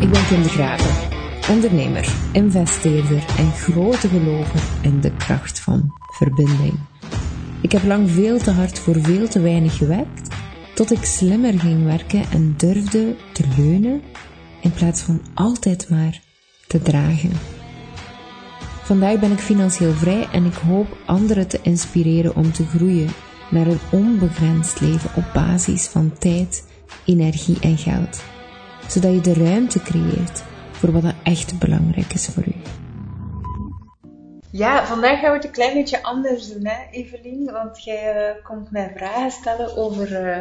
[0.00, 1.18] Ik ben Kim de Graven,
[1.50, 6.74] ondernemer, investeerder en grote gelover in de kracht van verbinding.
[7.60, 10.34] Ik heb lang veel te hard voor veel te weinig gewerkt,
[10.74, 14.02] tot ik slimmer ging werken en durfde te leunen
[14.60, 16.20] in plaats van altijd maar
[16.66, 17.32] te dragen.
[18.82, 23.08] Vandaag ben ik financieel vrij en ik hoop anderen te inspireren om te groeien
[23.52, 26.68] naar een onbegrensd leven op basis van tijd,
[27.06, 28.22] energie en geld,
[28.88, 32.54] zodat je de ruimte creëert voor wat er echt belangrijk is voor u.
[34.50, 37.44] Ja, vandaag gaan we het een klein beetje anders doen, hè, Evelien?
[37.52, 40.38] Want jij uh, komt mij vragen stellen over uh,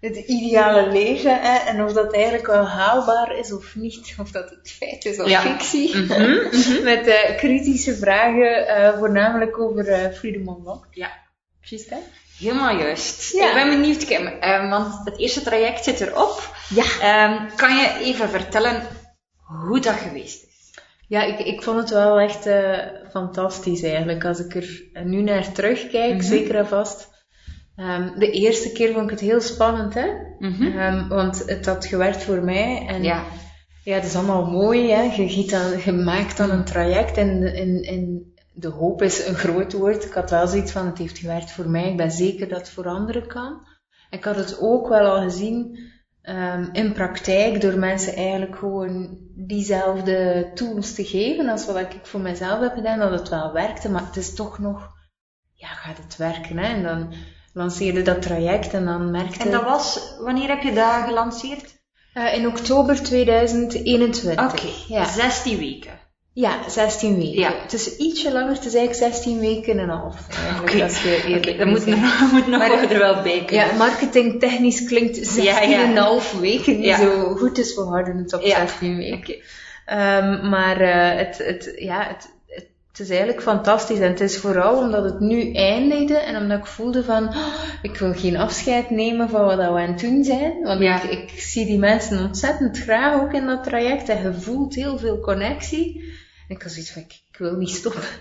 [0.00, 4.50] het ideale leven hè, en of dat eigenlijk wel haalbaar is of niet, of dat
[4.50, 5.40] het feit is of Ja.
[5.40, 5.96] fictie.
[5.96, 6.20] Mhm,
[6.56, 6.82] mhm.
[6.84, 10.94] Met uh, kritische vragen, uh, voornamelijk over uh, Freedom Unlocked.
[10.94, 11.10] Ja,
[11.60, 11.96] Juist, hè?
[12.38, 13.32] Helemaal juist.
[13.32, 13.48] Ja.
[13.48, 16.54] Ik ben benieuwd, Kim, eh, want het eerste traject zit erop.
[16.74, 16.84] Ja.
[17.00, 18.82] Ehm, kan je even vertellen
[19.66, 20.54] hoe dat geweest is?
[21.08, 22.78] Ja, ik, ik vond het wel echt eh,
[23.10, 24.24] fantastisch eigenlijk.
[24.24, 26.22] Als ik er nu naar terugkijk, Mhm.
[26.22, 27.14] zeker en vast.
[27.76, 30.06] Ehm, de eerste keer vond ik het heel spannend, hè?
[30.38, 30.78] Mhm.
[30.78, 32.84] Ehm, want het had gewerkt voor mij.
[32.88, 33.24] En Ja.
[33.84, 35.02] ja, het is allemaal mooi, hè?
[35.02, 39.34] Je, giet dan, je maakt dan een traject en, en, en de hoop is een
[39.34, 40.04] groot woord.
[40.04, 41.90] Ik had wel zoiets van, het heeft gewerkt voor mij.
[41.90, 43.66] Ik ben zeker dat het voor anderen kan.
[44.10, 45.78] Ik had het ook wel al gezien
[46.22, 52.20] ehm, in praktijk door mensen eigenlijk gewoon diezelfde tools te geven als wat ik voor
[52.20, 53.90] mezelf heb gedaan, dat het wel werkte.
[53.90, 54.90] Maar het is toch nog,
[55.52, 56.74] ja, gaat het werken, hè?
[56.74, 57.12] En dan
[57.52, 59.44] lanceerde dat traject en dan merkte...
[59.44, 61.74] En dat was, wanneer heb je dat gelanceerd?
[62.12, 64.52] Eh, in oktober 2021.
[64.52, 65.04] Oké, Ja.
[65.04, 65.98] 16 weken.
[66.38, 67.40] Ja, 16 weken.
[67.40, 67.52] Ja.
[67.62, 70.26] Het is ietsje langer, het is eigenlijk 16 weken en een half.
[70.60, 73.66] Oké, eerlijk Oké, dat moet nog, moet nog Maar- er wel bij kunnen.
[73.66, 76.12] Ja, marketingtechnisch klinkt 16,5 Ja, ja.
[76.40, 78.56] weken niet zo goed, dus we houden het op Ja.
[78.56, 79.36] 16 weken.
[79.86, 83.98] Ehm, maar eh, het, het, ja, het, het, het is eigenlijk fantastisch.
[83.98, 87.36] En het is vooral omdat het nu eindigde en omdat ik voelde van, "Oh,
[87.82, 90.62] ik wil geen afscheid nemen van wat we aan het doen zijn.
[90.62, 91.02] Want Ja.
[91.02, 94.98] ik, ik zie die mensen ontzettend graag ook in dat traject en je voelt heel
[94.98, 96.05] veel connectie.
[96.48, 98.02] En ik had zoiets van, ik, ik wil niet stoppen.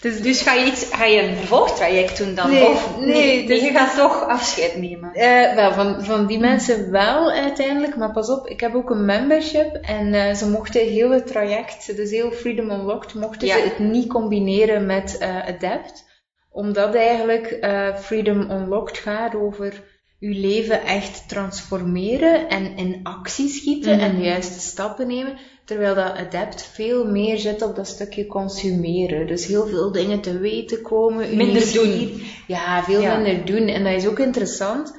[0.00, 2.50] Dus, Dus ga je, iets, ga je een vervolgtraject doen dan?
[2.50, 5.12] Nee, of, nee, dus dus- je gaat toch afscheid nemen.
[5.14, 9.04] Eh, wel, van, van die mensen wel uiteindelijk, maar pas op, ik heb ook een
[9.04, 13.54] membership en eh, ze mochten heel het traject, dus heel Freedom Unlocked, mochten Ja.
[13.56, 16.04] ze het niet combineren met eh Adapt,
[16.50, 17.66] omdat eigenlijk
[18.00, 19.82] Freedom Unlocked gaat over
[20.20, 24.04] uw leven echt transformeren en in actie schieten Mhm.
[24.04, 25.38] en de juiste stappen nemen,
[25.68, 29.26] terwijl dat Adapt veel meer zit op dat stukje consumeren.
[29.26, 32.22] Dus heel veel dingen te weten komen, Minder doen.
[32.46, 33.16] ja, veel Ja.
[33.18, 33.68] minder doen.
[33.68, 34.94] En dat is ook interessant.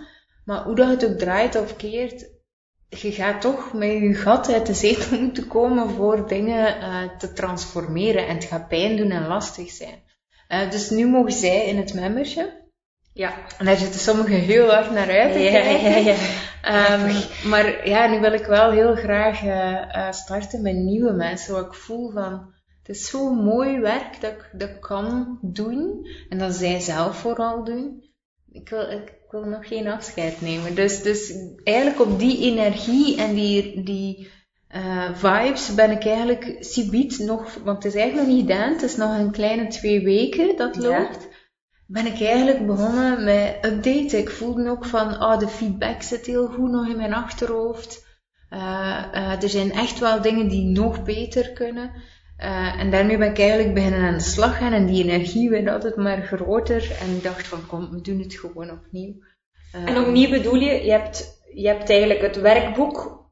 [0.46, 2.30] Maar hoe dat het ook draait of keert,
[2.90, 7.34] je gaat toch met je gat uit de zetel moeten komen voor dingen eh, te
[7.34, 8.28] transformeren.
[8.28, 10.04] En het gaat pijn doen en lastig zijn.
[10.48, 12.52] Eh, dus nu mogen zij in het membership.
[13.20, 13.34] Ja.
[13.58, 15.34] En daar zitten sommigen heel hard naar uit.
[15.34, 15.90] te Ja, kijken.
[15.92, 16.16] ja, ja.
[16.62, 17.16] Ehm,
[17.50, 21.54] maar ja, nu wil ik wel heel graag eh, eh, starten met nieuwe mensen.
[21.54, 26.08] Wat ik voel van, het is zo mooi werk dat ik dat kan doen.
[26.30, 28.04] En dat zij zelf vooral doen.
[28.52, 30.76] Ik wil, ik wil nog geen afscheid nemen.
[30.76, 34.30] Dus, dus eigenlijk op die energie en die, die
[34.68, 38.72] eh, vibes ben ik eigenlijk subiet nog, want het is eigenlijk nog niet gedaan.
[38.72, 41.29] Het is nog een kleine twee weken dat loopt
[41.92, 44.20] ben ik eigenlijk begonnen met updaten.
[44.20, 48.06] Ik voelde ook van, oh, de feedback zit heel goed nog in mijn achterhoofd.
[48.50, 51.92] Eh, eh, er zijn echt wel dingen die nog beter kunnen.
[52.38, 55.68] Eh, en daarmee ben ik eigenlijk beginnen aan de slag gaan en die energie werd
[55.68, 56.92] altijd maar groter.
[57.02, 59.14] En ik dacht van, kom, we doen het gewoon opnieuw.
[59.72, 63.28] En opnieuw bedoel je, je hebt, je hebt eigenlijk het werkboek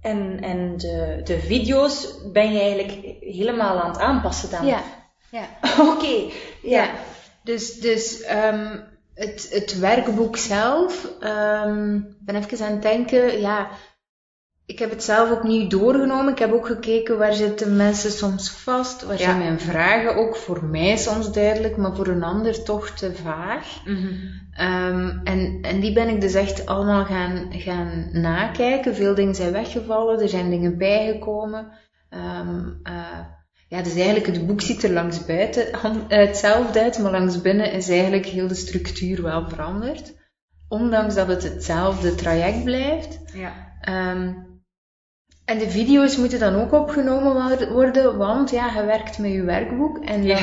[0.00, 4.66] en, en de, de video's ben je eigenlijk helemaal aan het aanpassen dan.
[4.66, 4.82] Ja,
[5.30, 5.48] ja.
[5.92, 6.32] Oké,
[6.62, 6.90] Ja,
[7.48, 8.78] dus, dus ehm,
[9.14, 13.68] het, het werkboek zelf, ehm, ik ben even aan het denken, ja,
[14.66, 16.32] ik heb het zelf ook niet doorgenomen.
[16.32, 19.24] Ik heb ook gekeken waar zitten mensen soms vast, waar Ja.
[19.24, 23.84] zijn mijn vragen ook voor mij soms duidelijk, maar voor een ander toch te vaag.
[23.84, 24.12] Mhm.
[24.52, 28.94] Ehm, en, en die ben ik dus echt allemaal gaan, gaan nakijken.
[28.94, 31.72] Veel dingen zijn weggevallen, er zijn dingen bijgekomen.
[32.10, 33.20] Ehm, eh,
[33.68, 37.72] ja, dus eigenlijk het boek ziet er langs buiten eh, hetzelfde uit, maar langs binnen
[37.72, 40.14] is eigenlijk heel de structuur wel veranderd.
[40.68, 43.18] Ondanks dat het hetzelfde traject blijft.
[43.32, 43.76] Ja.
[43.80, 44.32] Ehm,
[45.44, 49.98] en de video's moeten dan ook opgenomen worden, want ja, je werkt met je werkboek
[50.04, 50.38] en dan Ja.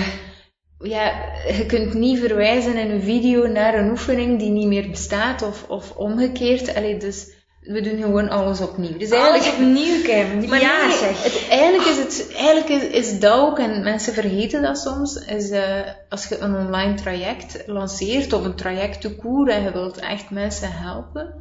[0.80, 1.12] ja,
[1.48, 5.70] je kunt niet verwijzen in een video naar een oefening die niet meer bestaat of,
[5.70, 6.76] of omgekeerd.
[6.76, 8.98] Allee, dus we doen gewoon alles opnieuw.
[8.98, 11.24] Dus Alles opnieuw kijken, maar ja nee, zeg.
[11.24, 15.50] Het, eigenlijk is het, eigenlijk is, is dat ook, en mensen vergeten dat soms, is
[15.50, 15.80] eh,
[16.10, 20.30] als je een online traject lanceert of een traject te koer en je wilt echt
[20.30, 21.34] mensen helpen,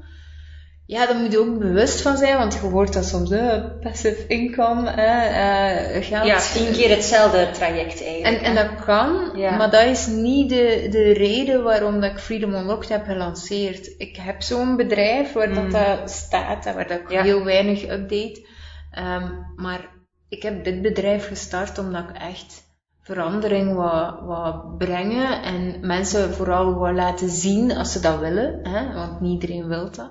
[0.87, 4.27] ja, daar moet je ook bewust van zijn, want je hoort dat soms, uh, passive
[4.27, 6.27] income, eh, uh, geld.
[6.27, 8.43] Ja, tien keer hetzelfde traject eigenlijk.
[8.43, 9.57] En, en dat kan, Ja.
[9.57, 13.95] maar dat is niet de, de reden waarom dat ik Freedom Unlocked heb gelanceerd.
[13.99, 15.55] Ik heb zo'n bedrijf waar Mm.
[15.55, 17.23] dat, dat staat en waar dat ik Ja.
[17.23, 18.47] heel weinig update.
[18.91, 19.89] Ehm, maar
[20.29, 22.63] ik heb dit bedrijf gestart omdat ik echt
[23.01, 28.95] verandering wou, wou brengen en mensen vooral wou laten zien als ze dat willen, hè,
[28.95, 30.11] want niet iedereen wil dat.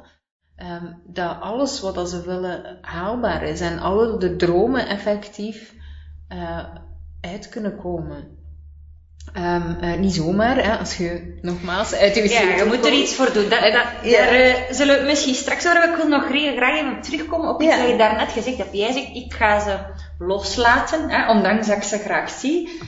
[0.64, 5.74] Ehm, dat alles wat dat ze willen haalbaar is en alle de dromen effectief
[6.28, 6.66] eh,
[7.22, 8.38] uit kunnen komen.
[9.34, 13.16] Ehm, eh, niet zomaar, hè, als je nogmaals uit je Ja, je moet er iets
[13.16, 13.50] voor doen.
[13.50, 14.18] Dat, dat, Ja.
[14.18, 15.90] Daar eh, zullen we misschien straks over.
[15.90, 17.82] Ik wil nog graag even terugkomen op iets Ja.
[17.82, 18.74] dat je daarnet gezegd hebt.
[18.78, 19.78] Jij zegt, ik ga ze
[20.18, 22.82] loslaten, hè, ondanks dat ik ze graag zie.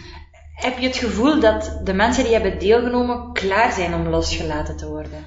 [0.56, 4.88] Heb je het gevoel dat de mensen die hebben deelgenomen klaar zijn om losgelaten te
[4.88, 5.26] worden?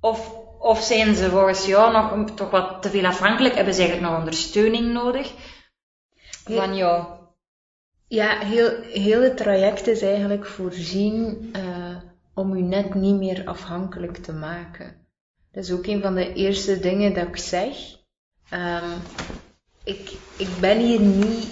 [0.00, 3.54] Of, of zijn ze volgens jou nog toch wat te veel afhankelijk?
[3.54, 5.32] Hebben ze eigenlijk nog ondersteuning nodig?
[6.44, 7.04] Van jou?
[8.06, 11.96] Ja, heel, heel het traject is eigenlijk voorzien eh,
[12.34, 15.06] om u net niet meer afhankelijk te maken.
[15.52, 17.76] Dat is ook een van de eerste dingen dat ik zeg.
[18.48, 18.98] Ehm,
[19.84, 21.48] ik, ik ben hier niet,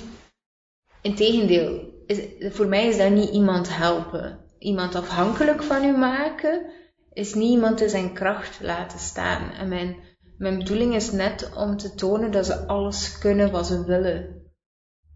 [1.00, 2.18] integendeel, is,
[2.54, 4.38] voor mij is dat niet iemand helpen.
[4.58, 6.66] Iemand afhankelijk van u maken,
[7.12, 9.50] is niet iemand in zijn kracht laten staan.
[9.50, 9.96] En mijn,
[10.38, 14.40] mijn bedoeling is net om te tonen dat ze alles kunnen wat ze willen.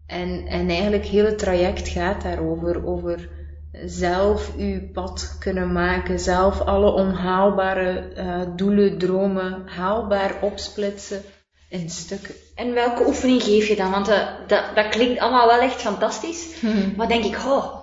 [0.07, 3.29] En, en eigenlijk heel het traject gaat daarover, over
[3.85, 11.21] zelf uw pad kunnen maken, zelf alle onhaalbare eh, doelen, dromen haalbaar opsplitsen
[11.69, 12.35] in stukken.
[12.55, 13.91] En welke oefening geef je dan?
[13.91, 16.61] Want eh, dat, dat klinkt allemaal wel echt fantastisch.
[16.97, 17.76] Maar denk ik, oh,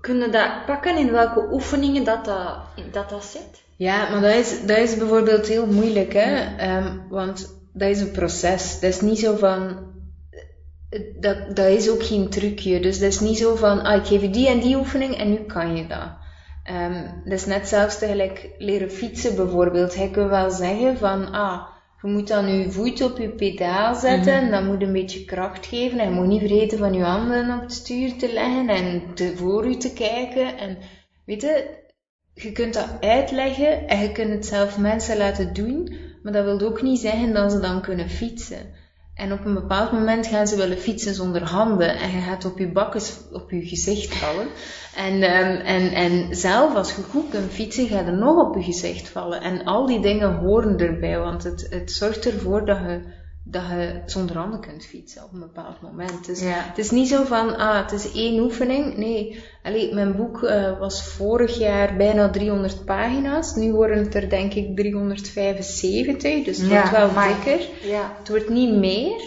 [0.00, 2.58] kunnen dat pakken in welke oefeningen dat dat,
[2.92, 3.62] dat, dat zit?
[3.76, 6.56] Ja, maar dat is, dat is bijvoorbeeld heel moeilijk, hè?
[6.56, 8.80] Ehm, want dat is een proces.
[8.80, 9.86] Dat is niet zo van.
[11.20, 12.80] Dat, dat is ook geen trucje.
[12.80, 15.30] Dus dat is niet zo van, ah, ik geef je die en die oefening en
[15.30, 16.08] nu kan je dat.
[16.64, 19.94] Ehm, dat is net zelfs tegelijk leren fietsen bijvoorbeeld.
[19.94, 21.62] Hij kan wel zeggen van, ah,
[22.02, 25.66] je moet dan je voet op je pedaal zetten en dat moet een beetje kracht
[25.66, 25.98] geven.
[25.98, 29.36] En je moet niet vergeten van je handen op het stuur te leggen en te,
[29.36, 30.58] voor je te kijken.
[30.58, 30.78] En
[31.24, 31.86] weet je,
[32.34, 36.60] je kunt dat uitleggen en je kunt het zelf mensen laten doen, maar dat wil
[36.68, 38.77] ook niet zeggen dat ze dan kunnen fietsen.
[39.18, 42.58] En op een bepaald moment gaan ze willen fietsen zonder handen en je gaat op
[42.58, 43.00] je bakken
[43.32, 44.46] op je gezicht vallen.
[44.96, 48.62] En, ehm, en, en zelf als je goed kunt fietsen, ga je nog op je
[48.62, 49.40] gezicht vallen.
[49.40, 53.00] En al die dingen horen erbij, want het, het zorgt ervoor dat je,
[53.50, 56.26] dat je zonder handen kunt fietsen op een bepaald moment.
[56.26, 56.48] Dus Ja.
[56.68, 58.96] het is niet zo van, ah, het is één oefening.
[58.96, 63.54] Nee, Allee, mijn boek eh, was vorig jaar bijna 300 pagina's.
[63.54, 67.34] Nu worden het er denk ik 375, dus het Ja, wordt wel amai.
[67.34, 67.68] dikker.
[67.88, 68.14] Ja.
[68.18, 69.20] Het wordt niet meer,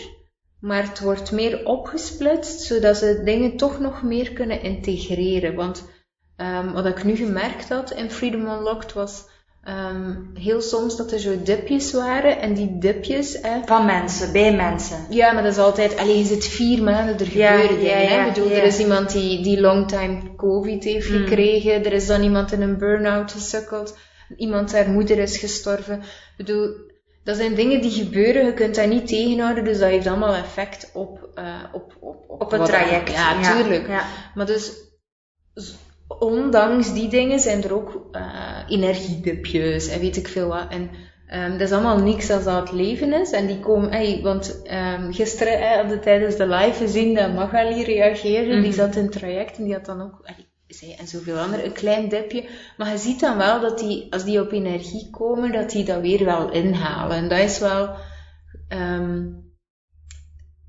[0.60, 5.56] maar het wordt meer opgesplitst, zodat ze dingen toch nog meer kunnen integreren.
[5.56, 5.90] Want
[6.36, 9.26] ehm, wat ik nu gemerkt had in Freedom Unlocked was
[9.64, 12.40] ehm, heel soms dat er zo dipjes waren.
[12.40, 14.98] En die dipjes, hè, Van mensen, bij mensen.
[15.10, 18.12] ja, maar dat is altijd, alleen je zit vier maanden, er Ja, gebeuren ja, dingen.
[18.12, 21.16] ja, Ik bedoel, er is iemand die, die longtime covid heeft Mm.
[21.18, 23.98] gekregen, er is dan iemand in een burn-out gesukkeld,
[24.38, 26.00] iemand haar moeder is gestorven.
[26.00, 26.90] Ik bedoel,
[27.24, 30.90] dat zijn dingen die gebeuren, je kunt dat niet tegenhouden, dus dat heeft allemaal effect
[30.94, 33.12] op, eh, op, op, Op het traject.
[33.12, 33.88] Ja, tuurlijk.
[33.88, 34.06] Ja.
[34.36, 34.72] Maar dus,
[36.20, 40.68] ondanks die dingen zijn er ook eh, energiedipjes en weet ik veel wat.
[40.70, 40.90] En
[41.28, 43.32] ehm, dat is allemaal niks als dat het leven is.
[43.32, 47.84] En die komen, want ehm, gisteren eh, hadden we tijdens de live gezien dat Magali
[47.84, 48.50] reageerde.
[48.50, 48.72] Die Mhm.
[48.72, 50.30] zat in het traject en die had dan ook,
[50.68, 52.46] zij en zoveel anderen, een klein dipje.
[52.78, 56.02] Maar je ziet dan wel dat die, als die op energie komen, dat die dat
[56.02, 57.18] weer wel inhalen.
[57.18, 57.90] En dat is wel,
[58.68, 59.26] ehm,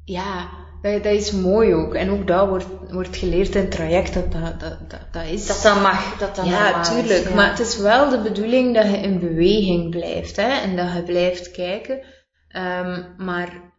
[0.05, 0.49] ja,
[0.83, 1.95] dat, dat is mooi ook.
[1.95, 4.79] En ook dat wordt, wordt geleerd in het traject, dat dat, dat,
[5.13, 5.47] dat, is...
[5.47, 7.29] Dat dat mag, dat dat ja, tuurlijk.
[7.29, 7.35] ja.
[7.35, 10.49] Maar het is wel de bedoeling dat je in beweging blijft, hè.
[10.61, 12.01] En dat je blijft kijken.
[12.49, 13.73] Ehm, maar,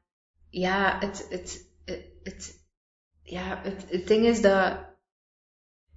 [0.50, 2.62] ja, het, het, het, het-
[3.24, 4.74] ja, het, het ding is dat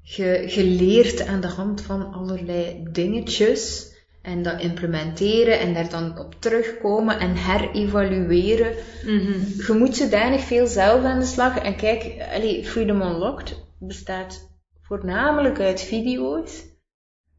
[0.03, 3.95] je, je leert aan de hand van allerlei dingetjes
[4.27, 9.39] en dat implementeren en daar dan op terugkomen en herevalueren Mhm.
[9.67, 11.59] je moet zodanig veel zelf aan de slag.
[11.59, 14.51] En kijk, allee, Freedom Unlocked bestaat
[14.83, 16.65] voornamelijk uit video's.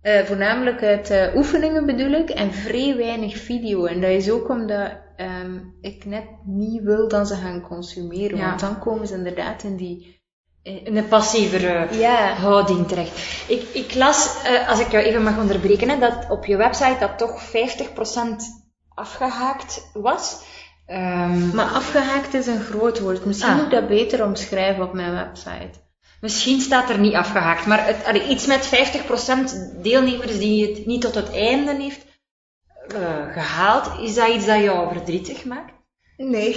[0.03, 3.85] Uh, voornamelijk uit uh, oefeningen bedoel ik, en vrij weinig video.
[3.85, 8.59] En dat is ook omdat um, ik net niet wil dat ze gaan consumeren, want
[8.59, 10.16] dan komen ze inderdaad in die
[10.67, 12.33] in een passievere ja.
[12.33, 13.19] houding terecht.
[13.47, 16.97] Ik, ik las, uh, als ik jou even mag onderbreken, hè, dat op je website
[16.99, 17.51] dat toch 50%
[18.93, 20.37] afgehaakt was.
[20.87, 23.25] Um, maar afgehaakt is een groot woord.
[23.25, 23.55] Misschien ah.
[23.55, 25.85] moet ik dat beter omschrijven op mijn website.
[26.21, 28.69] Misschien staat er niet afgehaakt, maar het, iets met
[29.77, 32.05] 50% deelnemers die het niet tot het einde heeft
[32.95, 35.76] uh, gehaald, is dat iets dat jou verdrietig maakt?
[36.23, 36.55] Nee.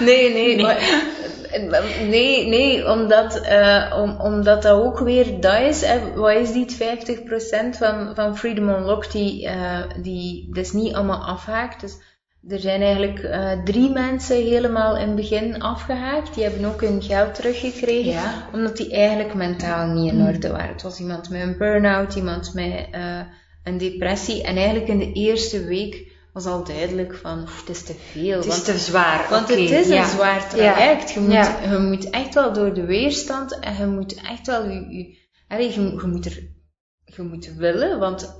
[0.00, 0.56] nee, nee.
[0.56, 2.08] nee.
[2.08, 5.84] nee, nee, omdat, uh, om, omdat dat ook weer dat is.
[5.84, 11.24] Hè, wat is die 50% van, van Freedom Unlocked die, uh, die dus niet allemaal
[11.24, 11.80] afhaakt?
[11.80, 11.98] Dus
[12.48, 16.34] er zijn eigenlijk uh, drie mensen helemaal in het begin afgehaakt.
[16.34, 18.48] Die hebben ook hun geld teruggekregen, ja.
[18.52, 20.72] omdat die eigenlijk mentaal niet in orde waren.
[20.72, 22.88] Het was iemand met een burn-out, iemand met
[23.64, 24.42] een depressie.
[24.42, 28.36] En eigenlijk in de eerste week was al duidelijk van, het is te veel.
[28.36, 29.26] Het is te zwaar.
[29.30, 31.10] Want het is een zwaar traject.
[31.10, 34.88] Je, moet, je moet echt wel door de weerstand en je moet echt wel je,
[34.88, 35.16] je,
[35.48, 36.42] je, je moet er,
[37.04, 38.36] je moet willen, want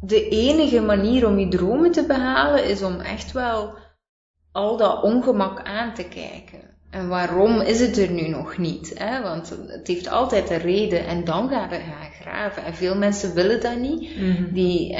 [0.00, 3.74] de enige manier om je dromen te behalen is om echt wel
[4.52, 6.60] al dat ongemak aan te kijken.
[6.90, 8.98] En waarom is het er nu nog niet?
[8.98, 9.22] Hè?
[9.22, 12.64] Want het heeft altijd een reden en dan gaan we gaan graven.
[12.64, 14.16] En veel mensen willen dat niet.
[14.16, 14.52] Mhm.
[14.52, 14.96] Die,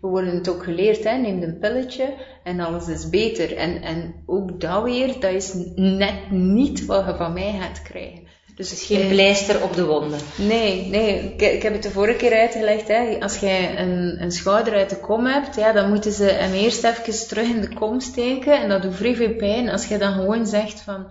[0.00, 1.16] we worden het ook geleerd, hè?
[1.16, 2.14] neem een pilletje
[2.44, 3.56] en alles is beter.
[3.56, 8.26] En, en ook dat weer, dat is net niet wat je van mij gaat krijgen.
[8.58, 10.18] Dus het is geen pleister op de wonden.
[10.36, 11.18] Nee, nee.
[11.18, 12.88] Ik, ik, heb het de vorige keer uitgelegd.
[12.88, 13.16] Hè.
[13.20, 16.84] Als jij een, een schouder uit de kom hebt, ja, dan moeten ze hem eerst
[16.84, 18.60] even terug in de kom steken.
[18.60, 19.68] En dat doet vrij veel pijn.
[19.68, 21.10] Als je dan gewoon zegt van,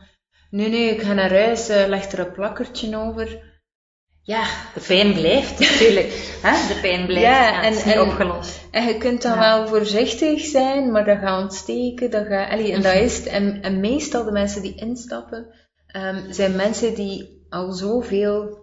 [0.50, 3.47] nee, nee, ik ga naar huis, uh, leg er een plakkertje over.
[4.27, 4.43] Ja,
[4.74, 6.07] de pijn blijft natuurlijk.
[6.46, 6.74] Hè?
[6.74, 7.22] De pijn blijft.
[7.22, 8.67] Ja, en, en, opgelost.
[8.72, 12.12] En je kunt dan wel voorzichtig zijn, maar dat gaat ontsteken.
[12.12, 13.03] Dat gaat, allee, en dat mhm.
[13.03, 13.25] is het.
[13.25, 15.53] En, en meestal de mensen die instappen,
[15.96, 18.60] um, zijn mensen die al zoveel,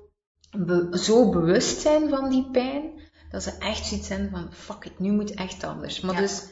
[0.50, 2.90] be, zo bewust zijn van die pijn,
[3.30, 6.00] dat ze echt zoiets zijn van, fuck it, nu moet echt anders.
[6.00, 6.42] Maar dus,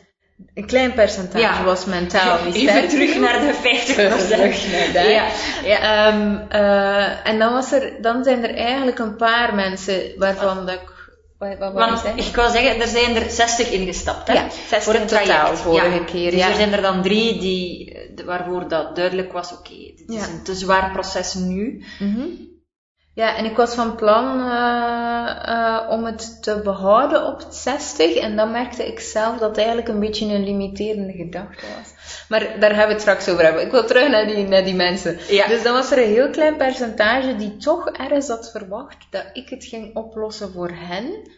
[0.54, 3.94] een klein percentage was mentaal niet Even terug naar de 50
[4.28, 5.28] terug naar Ja,
[5.64, 6.08] ja.
[6.08, 10.74] Um, uh, en dan, was er, dan zijn er eigenlijk een paar mensen waarvan dat
[10.74, 10.90] ik...
[11.38, 14.34] Wat, wat Want, ik wou zeggen, er zijn er 60 ingestapt, hè?
[14.34, 16.30] Ja, 60 voor het totaal vorige keer.
[16.30, 20.26] Dus er zijn er dan drie die, waarvoor dat duidelijk was, oké, okay, dit is
[20.26, 21.84] een te zwaar proces nu.
[21.98, 22.51] Mm -hmm.
[23.14, 28.14] Ja, en ik was van plan uh, uh, om het te behouden op 60.
[28.14, 31.94] En dan merkte ik zelf dat het eigenlijk een beetje een limiterende gedachte was.
[32.28, 33.62] Maar daar gaan we het straks over hebben.
[33.62, 35.18] Ik wil terug naar die, naar die mensen.
[35.28, 35.48] Ja.
[35.48, 39.48] Dus dan was er een heel klein percentage die toch ergens had verwacht dat ik
[39.48, 41.30] het ging oplossen voor hen.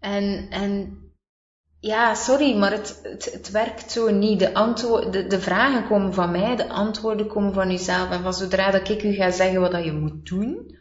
[0.00, 0.98] En, en
[1.80, 4.38] ja, sorry, maar het, het, het werkt zo niet.
[4.38, 8.10] De, antwoord, de, de vragen komen van mij, de antwoorden komen van jezelf.
[8.10, 10.75] En van zodra dat ik u ga zeggen wat dat je moet doen,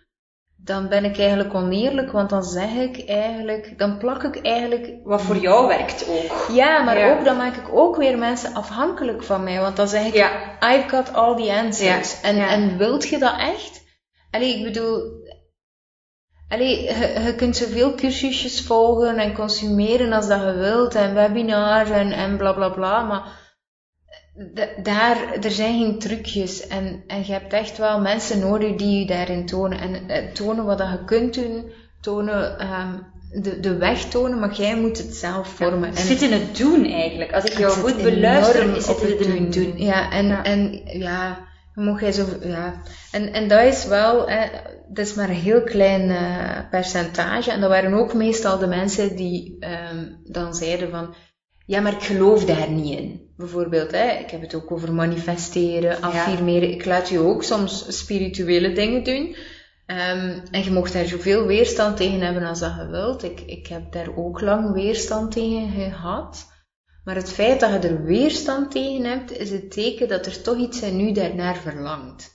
[0.66, 4.94] dan ben ik eigenlijk oneerlijk, want dan zeg ik eigenlijk, dan plak ik eigenlijk...
[5.04, 6.48] Wat voor jou werkt ook.
[6.52, 10.06] Ja, maar ook, dan maak ik ook weer mensen afhankelijk van mij, want dan zeg
[10.06, 10.32] ik, ja.
[10.60, 12.22] I've got all the answers.
[12.22, 13.84] En, en wilt je dat echt?
[14.32, 15.02] Allee, ik bedoel,
[16.50, 21.90] allee, je, je kunt zoveel cursusjes volgen en consumeren als dat je wilt, en webinars
[21.90, 23.45] en, en bla bla bla, maar
[24.84, 29.06] daar, er zijn geen trucjes en, en je hebt echt wel mensen nodig die je
[29.06, 29.80] daarin tonen.
[29.80, 33.14] En eh, tonen wat dat je kunt doen, tonen, um,
[33.44, 35.90] de, de weg tonen, maar jij moet het zelf vormen.
[35.90, 37.34] het zit in het doen eigenlijk.
[37.34, 39.74] Als ik jou goed beluister, is het in het doen.
[39.78, 41.38] Ja, en ja, en, ja
[41.76, 42.82] mocht jij zo, ja.
[43.12, 44.48] En, en dat is wel, hè,
[44.88, 47.52] dat is maar een heel klein uh, percentage.
[47.52, 51.16] En dat waren ook meestal de mensen die um, dan zeiden van,
[51.66, 53.34] ja, maar ik geloof daar niet in.
[53.38, 56.72] Bijvoorbeeld, hè, ik heb het ook over manifesteren, affirmeren.
[56.72, 59.36] Ik laat je ook soms spirituele dingen doen.
[59.88, 63.24] Um, en je mocht daar zoveel weerstand tegen hebben als dat je wilt.
[63.24, 66.54] Ik, ik heb daar ook lang weerstand tegen gehad.
[67.04, 70.58] Maar het feit dat je er weerstand tegen hebt, is het teken dat er toch
[70.58, 72.34] iets in u daarnaar verlangt.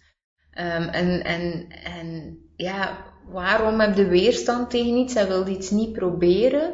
[0.59, 5.93] Um, en, en, en ja, waarom heb je weerstand tegen iets en wil iets niet
[5.93, 6.73] proberen?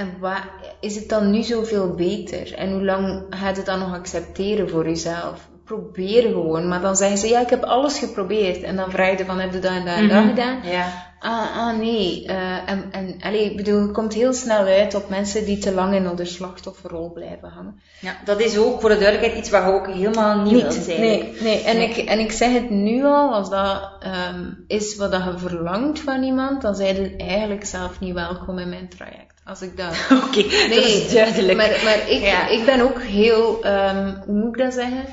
[0.00, 0.42] En wat,
[0.80, 2.54] is het dan nu zoveel beter?
[2.54, 5.48] En hoe lang gaat het dan nog accepteren voor jezelf?
[5.64, 6.68] probeer gewoon.
[6.68, 8.62] Maar dan zeggen ze, ja, ik heb alles geprobeerd.
[8.62, 10.28] En dan vraag je van, heb je dat en dat en dat Mhm.
[10.28, 10.58] gedaan?
[10.62, 11.08] Ja.
[11.18, 12.26] Ah, ah nee.
[12.26, 15.72] Eh, en, en allee, ik bedoel, je komt heel snel uit op mensen die te
[15.72, 17.80] lang in de slachtofferrol blijven hangen.
[18.00, 21.00] ja, dat is ook voor de duidelijkheid iets wat je ook helemaal niet, wilt zijn.
[21.00, 21.62] nee, nee.
[21.62, 21.88] En, Nee.
[21.88, 26.22] Ik, en ik zeg het nu al, als dat ehm, is wat je verlangt van
[26.22, 29.29] iemand, dan zijn je eigenlijk zelf niet welkom in mijn traject.
[29.50, 29.92] Als ik dat...
[30.26, 31.56] Oké, dat is duidelijk.
[31.56, 32.48] Maar, maar ik, Ja.
[32.48, 35.04] ik ben ook heel, ehm, hoe moet ik dat zeggen?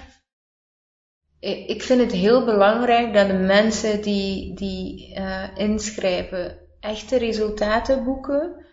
[1.67, 8.65] Ik vind het heel belangrijk dat de mensen die, die eh, inschrijven echte resultaten boeken.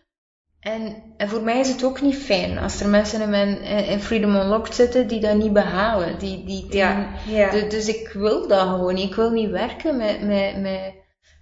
[0.61, 4.00] En, en voor mij is het ook niet fijn als er mensen in, mijn, in
[4.00, 6.18] Freedom Unlocked zitten die dat niet behalen.
[6.18, 7.50] Die, die, die- Ja, ja.
[7.50, 8.97] Du- Dus ik wil dat gewoon.
[8.97, 10.92] Ik wil niet werken met, met, met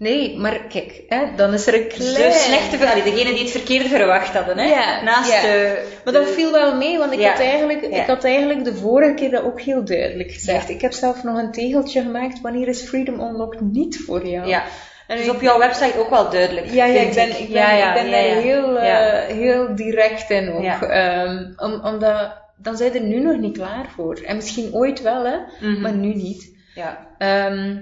[0.02, 2.30] Nee, maar kijk, hè, dan is er een klein...
[2.30, 4.64] De slechte, ver- allee, degene die het verkeerde verwacht hadden, hè?
[4.68, 5.40] Ja, Naast ja.
[5.42, 5.84] de...
[6.04, 7.28] Maar dat viel wel mee, want ik, Ja.
[7.30, 8.00] had eigenlijk, Ja.
[8.00, 10.68] ik had eigenlijk de vorige keer dat ook heel duidelijk gezegd.
[10.68, 14.48] Ik heb zelf nog een tegeltje gemaakt, wanneer is Freedom Unlocked niet voor jou?
[14.48, 14.62] Ja.
[15.06, 16.70] En Dus op jouw website ook wel duidelijk.
[16.70, 18.34] ja, ja, ik ben, ik ben, ja, ja, ik ben ja, ja.
[18.34, 19.34] daar heel, eh, Ja.
[19.34, 20.62] heel direct in ook.
[20.62, 20.80] Ja.
[20.82, 24.20] Ehm, om, omdat, dan zijn er nu nog niet klaar voor.
[24.26, 25.80] En misschien ooit wel, hè, Mhm.
[25.80, 26.50] maar nu niet.
[26.74, 27.06] Ja.
[27.18, 27.76] Ehm,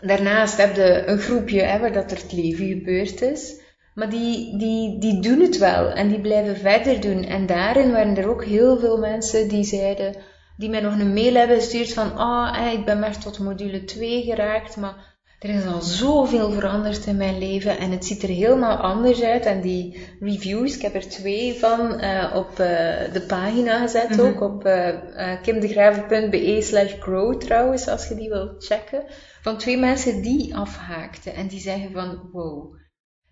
[0.00, 3.64] daarnaast heb je een groepje waar dat er het leven gebeurd is.
[3.94, 7.24] Maar die, die, die doen het wel en die blijven verder doen.
[7.24, 10.16] En daarin waren er ook heel veel mensen die zeiden,
[10.56, 13.84] die mij nog een mail hebben gestuurd van, ah, hè, ik ben maar tot module
[13.84, 15.15] 2 geraakt, maar
[15.48, 19.46] er is al zoveel veranderd in mijn leven en het ziet er helemaal anders uit.
[19.46, 24.20] En die reviews, ik heb er twee van eh, op eh, de pagina gezet Mhm.
[24.20, 29.04] ook, op eh eh, kimdegraven.be slash grow trouwens, als je die wilt checken.
[29.42, 32.74] Van twee mensen die afhaakten en die zeggen van, wow.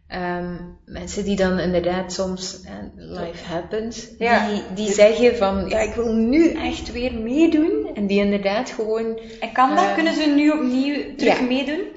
[0.08, 0.54] Ehm,
[0.84, 2.60] mensen die dan inderdaad soms,
[2.96, 4.48] life happens, Ja.
[4.48, 7.90] die, die zeggen van, ja, ik wil nu echt weer meedoen.
[7.94, 9.94] En die inderdaad gewoon En kan dat?
[9.94, 11.44] Kunnen ze nu opnieuw terug ja.
[11.46, 11.93] meedoen?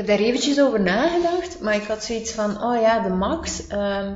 [0.00, 3.66] Ik heb daar eventjes over nagedacht, maar ik had zoiets van, oh ja, de max.
[3.66, 4.14] Ehm,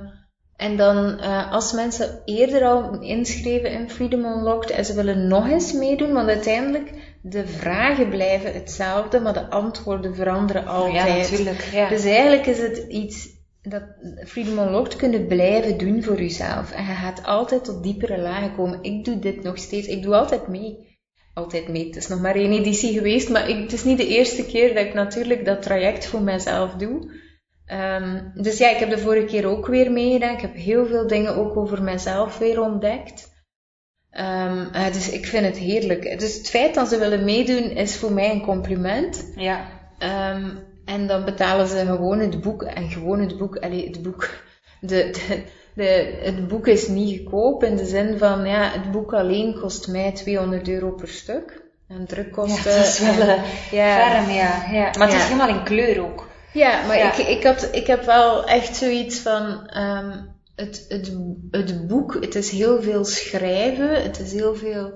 [0.56, 5.48] en dan, eh, als mensen eerder al inschreven in Freedom Unlocked en ze willen nog
[5.48, 11.30] eens meedoen, want uiteindelijk, de vragen blijven hetzelfde, maar de antwoorden veranderen altijd.
[11.30, 11.68] natuurlijk.
[11.72, 11.88] Ja.
[11.88, 13.28] Dus eigenlijk is het iets
[13.62, 13.82] dat
[14.26, 16.70] Freedom Unlocked kunnen blijven doen voor jezelf.
[16.70, 18.78] En je gaat altijd tot diepere lagen komen.
[18.82, 19.86] Ik doe dit nog steeds.
[19.86, 20.93] Ik doe altijd mee.
[21.34, 21.86] Altijd mee.
[21.86, 24.74] Het is nog maar één editie geweest, maar ik, het is niet de eerste keer
[24.74, 27.22] dat ik natuurlijk dat traject voor mezelf doe.
[27.66, 30.34] Ehm, dus ja, ik heb de vorige keer ook weer meegedaan.
[30.34, 33.32] Ik heb heel veel dingen ook over mezelf weer ontdekt.
[34.10, 36.18] Ehm, eh, dus ik vind het heerlijk.
[36.18, 39.32] Dus het feit dat ze willen meedoen is voor mij een compliment.
[39.36, 39.66] Ja.
[39.98, 40.50] Ehm,
[40.84, 42.62] en dan betalen ze gewoon het boek.
[42.62, 44.28] En gewoon het boek, allee, het boek.
[44.80, 45.42] De, de,
[45.74, 49.88] de, het boek is niet goedkoop in de zin van, ja, het boek alleen kost
[49.88, 51.62] mij 200 euro per stuk.
[51.88, 52.76] En Ja, drukkosten.
[52.76, 54.64] dat is wel en- eh, ja, ferm, ja.
[54.72, 54.90] ja.
[54.98, 55.26] Maar het is Ja.
[55.34, 56.28] helemaal in kleur ook.
[56.52, 57.12] ja, maar Ja.
[57.16, 60.10] Ik, ik, had, ik heb wel echt zoiets van, ehm,
[60.56, 61.12] het, het,
[61.50, 64.92] het boek, het is heel veel schrijven, het is heel veel,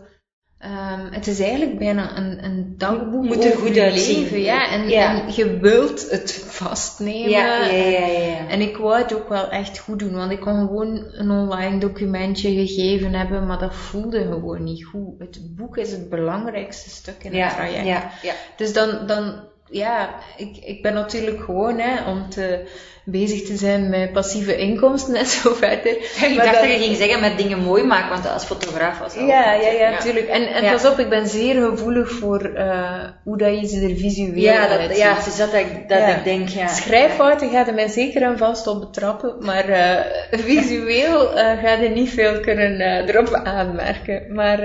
[0.58, 4.70] ehm, het is eigenlijk bijna een, een dagboek Moet er goed leven, ja.
[4.70, 5.22] En, Ja.
[5.22, 7.30] en je wilt het vastnemen.
[7.30, 8.48] Ja, ja, en-.
[8.48, 11.78] En ik wou het ook wel echt goed doen, want ik kon gewoon een online
[11.78, 15.18] documentje gegeven hebben, maar dat voelde gewoon niet goed.
[15.18, 17.86] Het boek is het belangrijkste stuk in het ja, traject.
[17.86, 18.34] ja, ja.
[18.56, 19.40] Dus dan, dan
[19.70, 22.66] ja, ik, ik ben natuurlijk gewoon hè, om te,
[23.04, 25.96] bezig te zijn met passieve inkomsten en zo verder.
[25.96, 29.14] Ik Maar dacht dat je ging zeggen met dingen mooi maken, want als fotograaf was
[29.14, 30.26] dat Ja, ja, ja, natuurlijk.
[30.28, 30.72] En, en Ja.
[30.72, 34.68] pas op, ik ben zeer gevoelig voor eh, hoe dat je ze er visueel Ja,
[34.68, 34.98] dat, uitziet.
[34.98, 36.16] ja, het is dat ik, dat Ja.
[36.16, 36.66] ik denk, ja.
[36.66, 41.90] Schrijffouten gaat er mij zeker en vast op betrappen, maar eh, visueel eh gaat er
[41.90, 44.34] niet veel kunnen erop aanmerken.
[44.34, 44.60] Maar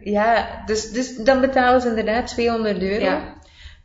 [0.00, 3.18] ja, dus, dus dan betalen ze inderdaad 200 euro.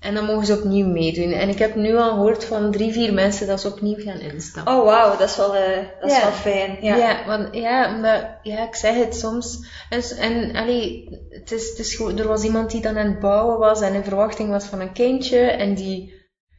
[0.02, 1.32] En dan mogen ze opnieuw meedoen.
[1.32, 4.74] En ik heb nu al gehoord van drie, vier mensen dat ze opnieuw gaan instappen.
[4.74, 6.22] Oh, wauw, dat is wel, eh, dat is Ja.
[6.24, 6.78] wel fijn.
[6.82, 7.26] Ja, Ja.
[7.26, 9.60] want, ja, omdat, ja, ik zeg het soms.
[9.90, 13.20] En, en allee, het is, het is gewoon, er was iemand die dan aan het
[13.20, 16.14] bouwen was en in verwachting was van een kindje en die,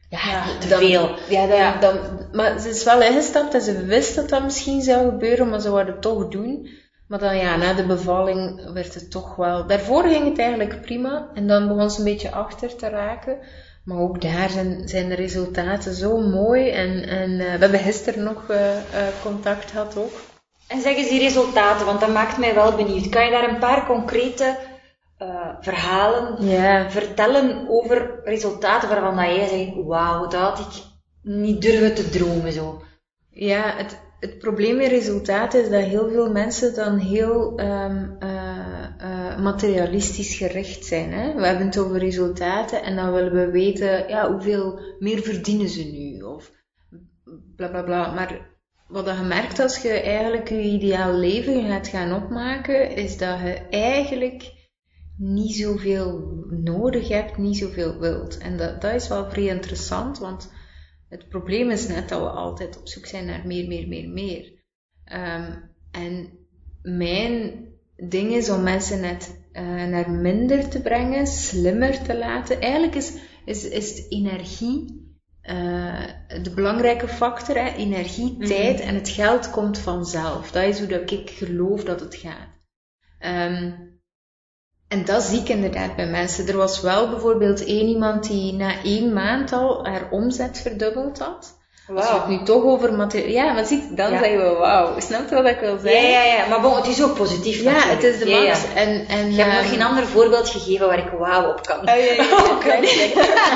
[0.09, 1.09] ja, Ja, te dan- veel.
[1.29, 1.79] Ja, dan, Ja.
[1.79, 1.97] Dan,
[2.31, 5.69] maar ze is wel ingestapt en ze wist dat dat misschien zou gebeuren, maar ze
[5.71, 6.67] wou het toch doen.
[7.07, 11.29] Maar dan ja, na de bevalling werd het toch wel, daarvoor ging het eigenlijk prima
[11.33, 13.37] en dan begon ze een beetje achter te raken.
[13.83, 18.23] Maar ook daar zijn, zijn de resultaten zo mooi en, en eh, we hebben gisteren
[18.23, 18.83] nog eh, eh,
[19.23, 20.11] contact gehad ook.
[20.67, 23.09] En zeg eens die resultaten, want dat maakt mij wel benieuwd.
[23.09, 24.57] Kan je daar een paar concrete
[25.59, 26.37] verhalen
[26.91, 30.83] vertellen over resultaten waarvan dat jij zegt, wauw, dat had ik
[31.21, 32.81] niet durven te dromen zo.
[33.29, 38.63] Ja, het, het probleem met resultaten is dat heel veel mensen dan heel ehm, eh,
[39.01, 41.13] uh, materialistisch gericht zijn.
[41.13, 41.33] Hè?
[41.33, 45.83] We hebben het over resultaten en dan willen we weten, ja, hoeveel meer verdienen ze
[45.83, 46.21] nu?
[46.21, 46.51] Of
[47.55, 48.13] bla bla bla.
[48.13, 48.49] Maar
[48.87, 53.67] wat je merkt als je eigenlijk je ideaal leven gaat gaan opmaken, is dat je
[53.69, 54.51] eigenlijk
[55.17, 58.37] niet zoveel nodig hebt, niet zoveel wilt.
[58.37, 60.51] En dat, dat is wel vrij interessant, want
[61.13, 64.51] het probleem is net dat we altijd op zoek zijn naar meer, meer, meer, meer.
[65.13, 66.29] Um, en
[66.81, 72.61] mijn ding is om mensen net uh, naar minder te brengen, slimmer te laten.
[72.61, 73.13] Eigenlijk is,
[73.45, 75.01] is, is energie
[75.43, 76.05] uh,
[76.41, 77.55] de belangrijke factor.
[77.55, 77.73] Hè?
[77.73, 78.47] Energie, mhm.
[78.47, 80.51] tijd en het geld komt vanzelf.
[80.51, 82.61] Dat is hoe dat ik geloof dat het gaat.
[83.51, 83.92] Um,
[84.93, 86.47] en dat zie ik inderdaad bij mensen.
[86.47, 91.61] Er was wel bijvoorbeeld één iemand die na één maand al haar omzet verdubbeld had.
[91.87, 91.97] Wow.
[91.97, 93.45] Als we het nu toch over materiaal...
[93.45, 94.19] Ja, maar dan ja.
[94.19, 94.99] zeggen we wauw.
[94.99, 96.09] Snap je wat ik wil zeggen?
[96.09, 96.47] Ja, ja, ja.
[96.47, 98.61] Maar bon, het is ook positief Ja, het is de max.
[98.61, 101.79] Ja, En, en, je hebt nog geen ander voorbeeld gegeven waar ik wauw op kan.
[101.79, 101.95] Oh, ja,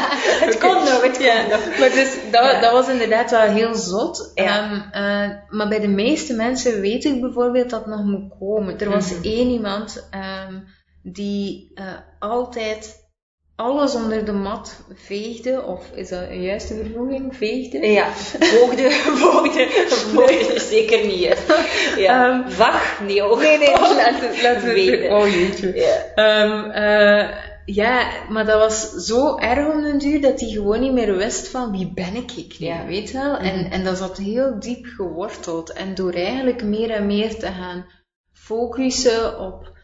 [0.46, 1.80] het kon nog, het kon nog.
[1.80, 4.32] Maar dus, dat, dat was inderdaad wel heel zot.
[4.36, 8.80] Um, uh, maar bij de meeste mensen weet ik bijvoorbeeld dat het nog moet komen.
[8.80, 9.32] Er was mm -hmm.
[9.32, 10.10] één iemand...
[10.48, 10.76] Um,
[11.12, 13.06] die uh, altijd
[13.56, 17.36] alles onder de mat veegde, of is dat een juiste vervoeging?
[17.36, 17.88] Veegde?
[17.88, 18.92] Ja, voogde,
[19.22, 21.36] voogde, voogde zeker niet.
[21.98, 22.30] Ja.
[22.30, 22.46] Um?
[23.06, 23.40] Nee, ook.
[23.40, 25.76] Nee, nee, laten, laten we Oh jeetje.
[25.76, 26.44] Ja.
[26.44, 30.94] Um, uh, ja, maar dat was zo erg om den duur dat hij gewoon niet
[30.94, 32.86] meer wist van wie ben ik ik ja.
[32.86, 33.30] weet wel?
[33.30, 33.46] Mm -hmm.
[33.46, 35.74] En, en dat zat heel diep geworteld.
[35.74, 37.86] En door eigenlijk meer en meer te gaan
[38.34, 39.77] focussen op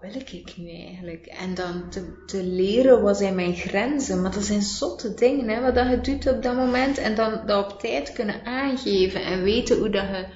[0.00, 1.26] wil ik nu eigenlijk?
[1.26, 4.22] En dan te, te leren wat zijn mijn grenzen.
[4.22, 6.98] Maar dat zijn zotte dingen, hè, wat dat je doet op dat moment.
[6.98, 10.26] En dan dat op tijd kunnen aangeven en weten hoe dat je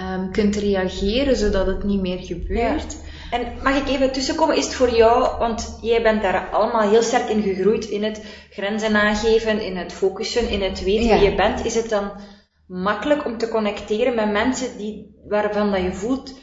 [0.00, 2.92] um, kunt reageren, zodat het niet meer gebeurt.
[2.92, 3.38] Ja.
[3.38, 4.56] En mag ik even tussenkomen?
[4.56, 8.24] Is het voor jou, want jij bent daar allemaal heel sterk in gegroeid, in het
[8.50, 11.64] grenzen aangeven, in het focussen, in het weten wie je bent.
[11.64, 12.12] Is het dan
[12.66, 16.34] makkelijk om te connecteren met mensen die, waarvan dat je voelt,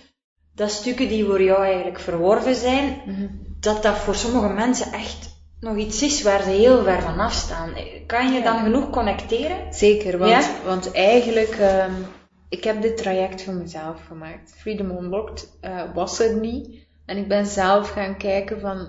[0.59, 3.27] dat stukken die voor jou eigenlijk verworven zijn, mhm.
[3.59, 7.69] dat dat voor sommige mensen echt nog iets is waar ze heel ver van afstaan.
[8.05, 9.73] Kan je dan genoeg connecteren?
[9.73, 12.05] Zeker, want, want eigenlijk, um,
[12.49, 14.53] ik heb dit traject voor mezelf gemaakt.
[14.57, 16.87] Freedom Unlocked uh, was er niet.
[17.05, 18.87] En ik ben zelf gaan kijken van,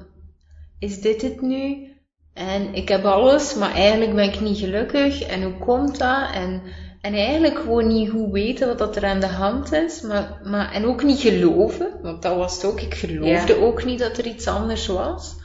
[0.79, 1.89] is dit het nu?
[2.35, 5.23] En ik heb alles, maar eigenlijk ben ik niet gelukkig.
[5.23, 6.33] En hoe komt dat?
[6.35, 6.63] En
[7.01, 10.01] en eigenlijk gewoon niet goed weten wat dat er aan de hand is.
[10.01, 11.91] Maar, maar, en ook niet geloven.
[12.03, 12.81] Want dat was het ook.
[12.81, 15.39] Ik geloofde ook niet dat er iets anders was.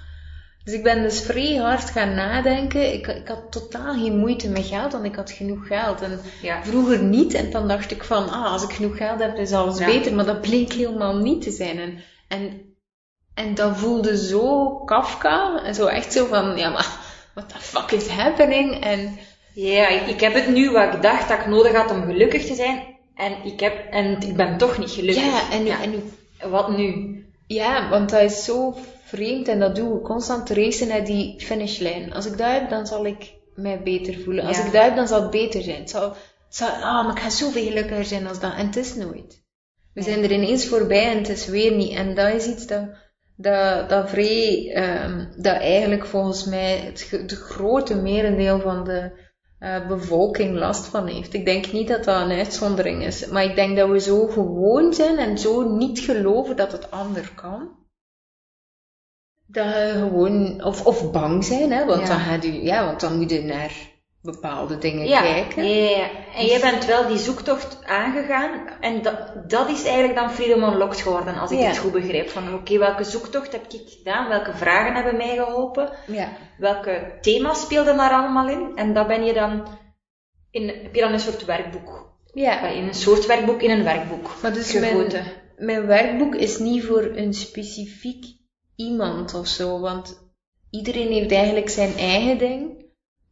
[0.64, 2.94] Dus ik ben dus vrij hard gaan nadenken.
[2.94, 6.02] Ik, ik had totaal geen moeite met geld, want ik had genoeg geld.
[6.02, 6.20] En
[6.64, 7.34] vroeger niet.
[7.34, 10.14] En dan dacht ik van, ah, als ik genoeg geld heb, is alles beter.
[10.14, 11.78] Maar dat bleek helemaal niet te zijn.
[11.78, 12.76] En, en,
[13.34, 15.64] en dat voelde zo Kafka.
[15.64, 16.98] En zo echt zo van, ja, maar
[17.34, 18.84] what the fuck is happening?
[18.84, 19.18] En
[19.56, 22.56] ja, ik heb het nu wat ik dacht dat ik nodig had om gelukkig te
[22.56, 22.84] zijn.
[23.16, 25.24] En ik, heb, en ik ben toch niet gelukkig.
[25.24, 25.82] Ja, en, ja.
[25.82, 26.12] en
[26.50, 27.24] wat nu?
[27.48, 32.14] Ja, want dat is zo vreemd en dat doe ik constant racen naar die finishlijn.
[32.14, 34.46] Als ik dat heb, dan zal ik mij beter voelen.
[34.46, 35.80] Als ik dat heb, dan zal het beter zijn.
[35.80, 38.54] Het zal, het zal, ah, maar ik ga zoveel gelukkiger zijn als dat.
[38.54, 39.44] En het is nooit.
[39.94, 41.96] We zijn er ineens voorbij en het is weer niet.
[41.96, 42.84] En dat is iets dat,
[43.36, 49.12] dat, dat vrij, um, dat eigenlijk volgens mij het, het grote merendeel van de
[49.60, 51.34] uh, bevolking last van heeft.
[51.34, 54.94] Ik denk niet dat dat een uitzondering is, maar ik denk dat we zo gewoon
[54.94, 57.70] zijn en zo niet geloven dat het ander kan.
[59.48, 63.18] Dat we gewoon, of, of bang zijn, hè, want, Dan gaat u, ja, want dan
[63.18, 63.95] moet je naar
[64.26, 65.64] bepaalde dingen kijken.
[65.64, 70.32] Ja, ja, en jij bent wel die zoektocht aangegaan en dat, dat is eigenlijk dan
[70.32, 72.30] Freedom Unlocked geworden, als ik het goed begreep.
[72.30, 74.28] Van oké, welke zoektocht heb ik gedaan?
[74.28, 75.90] Welke vragen hebben mij geholpen?
[76.08, 76.30] Ja.
[76.58, 78.72] Welke thema's speelden daar allemaal in?
[78.76, 79.68] En dat ben je dan,
[80.52, 82.14] in, heb je dan een soort werkboek.
[82.34, 82.68] Ja.
[82.68, 84.30] In een soort werkboek, in een werkboek.
[84.42, 85.12] Maar dus mijn,
[85.58, 88.26] mijn werkboek is niet voor een specifiek
[88.76, 90.34] iemand of zo, want
[90.70, 92.85] iedereen heeft eigenlijk zijn eigen ding.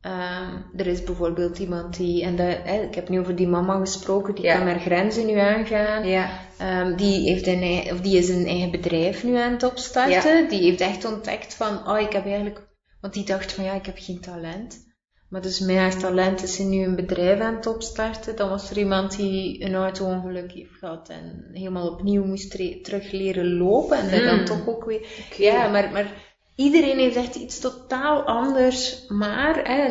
[0.06, 3.80] Um, er is bijvoorbeeld iemand die, en dat, hè, ik heb nu over die mama
[3.80, 6.08] gesproken, die kan haar grenzen nu aangaan.
[6.08, 6.30] Ja.
[6.62, 10.42] Um, die, heeft een, of die is een eigen bedrijf nu aan het opstarten.
[10.42, 10.50] Ja.
[10.50, 12.68] Die heeft echt ontdekt van, oh, ik heb eigenlijk,
[13.02, 14.92] want die dacht van, ja, ik heb geen talent.
[15.30, 18.36] Maar dus met haar talent is ze nu een bedrijf aan het opstarten.
[18.36, 22.52] Dan was er iemand die een auto-ongeluk heeft gehad en helemaal opnieuw moest
[22.84, 23.98] terug leren lopen.
[23.98, 24.26] En mm.
[24.26, 24.46] dan hmm.
[24.46, 29.06] toch ook weer, ja, maar, maar iedereen heeft echt iets totaal anders.
[29.08, 29.86] Maar hè,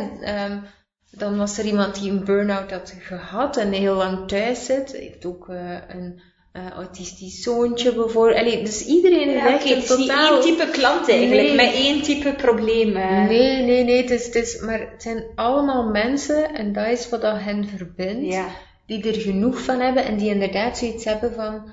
[0.46, 0.62] um,
[1.10, 4.92] dan was er iemand die een burn-out had gehad en heel lang thuis zit.
[4.92, 6.20] Heeft ook uh, een,
[6.52, 8.38] eh, autistisch zoontje bijvoorbeeld.
[8.38, 10.42] Allee, dus iedereen Ja, echt een het is niet totaal...
[10.42, 11.56] één type klant eigenlijk, Nee.
[11.56, 12.96] met één type probleem.
[12.96, 13.26] eh.
[13.28, 14.00] Nee, nee, nee.
[14.00, 17.68] Het is, het is, maar het zijn allemaal mensen en dat is wat dat hen
[17.68, 18.32] verbindt.
[18.32, 18.48] Ja.
[18.86, 21.70] Die er genoeg van hebben en die inderdaad zoiets hebben van...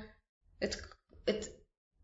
[0.58, 0.88] Het,
[1.24, 1.50] het,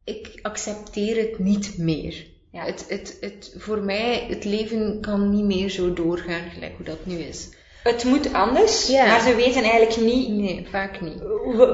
[0.05, 2.27] ik accepteer het niet meer.
[2.57, 2.65] Ja.
[2.65, 7.07] Het, het, het, voor mij, het leven kan niet meer zo doorgaan gelijk hoe dat
[7.07, 7.49] nu is.
[7.83, 9.07] Het moet anders, Ja.
[9.07, 11.19] maar ze weten eigenlijk niet Nee, vaak niet.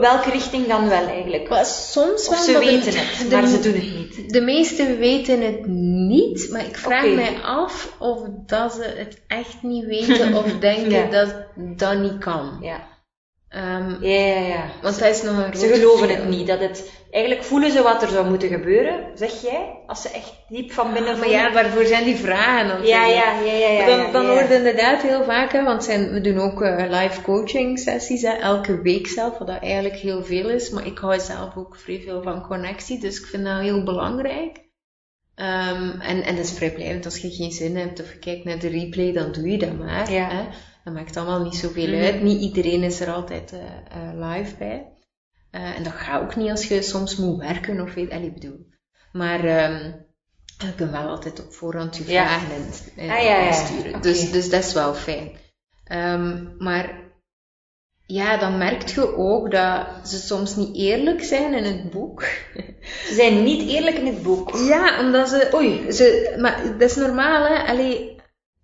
[0.01, 1.49] welke richting dan wel eigenlijk.
[1.49, 3.83] Maar soms Of wel, ze weten het, de- maar ze doen het
[4.16, 4.33] niet.
[4.33, 9.62] De meesten weten het niet, maar ik vraag mij af of dat ze het echt
[9.62, 11.07] niet weten of denken Ja.
[11.11, 12.59] dat dat niet kan.
[12.61, 12.90] Ja.
[13.53, 14.65] Ehm, Ja, ja, ja.
[14.83, 16.47] want dat is nog een Ze geloven het niet.
[16.47, 20.33] Dat het, eigenlijk voelen ze wat er zou moeten gebeuren, zeg jij, als ze echt
[20.49, 21.41] diep van binnen Maar voelen.
[21.41, 22.87] ja, waarvoor zijn die vragen dan?
[22.87, 24.41] ja, ja, ja, ja, ja, dan dan ja.
[24.49, 28.81] inderdaad heel vaak, hè, want zijn, we doen ook eh, live coaching sessies, hè, elke
[28.83, 30.71] week zelf, wat dat eigenlijk heel veel is.
[30.71, 34.61] Maar ik hou zelf ook vrij veel van connectie, dus ik vind dat heel belangrijk.
[35.35, 37.05] Ehm, en, en dat is vrijblijvend.
[37.05, 39.79] Als je geen zin hebt of je kijkt naar de replay, dan doe je dat
[39.79, 40.12] maar.
[40.12, 40.29] Ja.
[40.29, 40.43] Hè.
[40.85, 42.03] Dat maakt allemaal niet zoveel Mhm.
[42.05, 42.23] uit.
[42.23, 44.87] Niet iedereen is er altijd eh, eh, live bij.
[45.51, 48.66] Eh, en dat gaat ook niet als je soms moet werken of weet, ik bedoel.
[49.12, 49.90] Maar ehm
[50.59, 52.27] je kunt wel altijd op voorhand je Ja.
[52.27, 52.49] vragen
[52.97, 53.47] in- Ah, ja, ja.
[53.47, 53.90] insturen.
[53.95, 54.01] Oké.
[54.01, 55.31] Dus, dus dat is wel fijn.
[55.85, 57.01] Ehm, maar
[58.07, 62.23] ja, dan merk je ook dat ze soms niet eerlijk zijn in het boek.
[63.09, 64.57] Ze zijn niet eerlijk in het boek.
[64.57, 65.51] Ja, omdat ze...
[65.55, 65.92] Oei.
[65.92, 67.62] ze maar dat is normaal, hè.
[67.64, 68.16] Allee,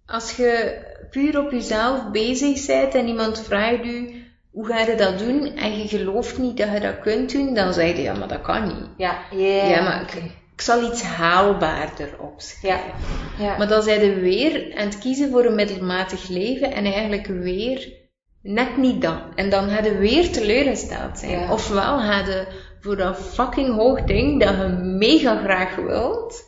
[0.07, 0.81] als je
[1.19, 5.79] puur op jezelf bezig bent en iemand vraagt u hoe ga je dat doen en
[5.79, 8.67] je gelooft niet dat je dat kunt doen, dan zeg je ja, maar dat kan
[8.67, 8.89] niet.
[8.97, 10.15] Ja, ja, Ja, maar ik,
[10.53, 12.93] ik zal iets haalbaarder opschrijven.
[13.39, 13.45] Ja.
[13.45, 13.57] ja.
[13.57, 17.93] Maar dan zijn ze weer aan het kiezen voor een middelmatig leven en eigenlijk weer
[18.43, 19.23] net niet dat.
[19.35, 21.41] En dan ga je weer teleurgesteld zijn.
[21.41, 21.53] Ja.
[21.53, 22.47] Ofwel ga je
[22.81, 26.45] voor dat fucking hoog ding dat je mega graag wilt,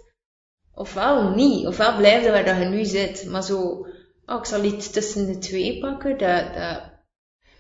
[0.75, 1.67] ofwel niet.
[1.67, 3.27] Ofwel blijf je waar dat je nu zit.
[3.29, 3.87] Maar zo,
[4.31, 6.83] oh, ik zal iets tussen de twee pakken, dat, dat,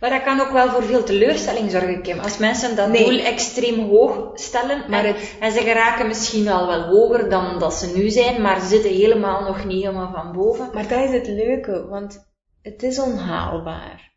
[0.00, 2.18] Maar dat kan ook wel voor veel teleurstelling zorgen, Kim.
[2.18, 3.04] Als mensen dat Nee.
[3.04, 7.59] doel extreem hoog stellen Maar en, het- en ze geraken misschien al wel hoger dan
[7.59, 10.70] dat ze nu zijn, maar ze zitten helemaal nog niet helemaal van boven.
[10.74, 12.28] Maar dat is het leuke, want
[12.62, 14.09] het is onhaalbaar.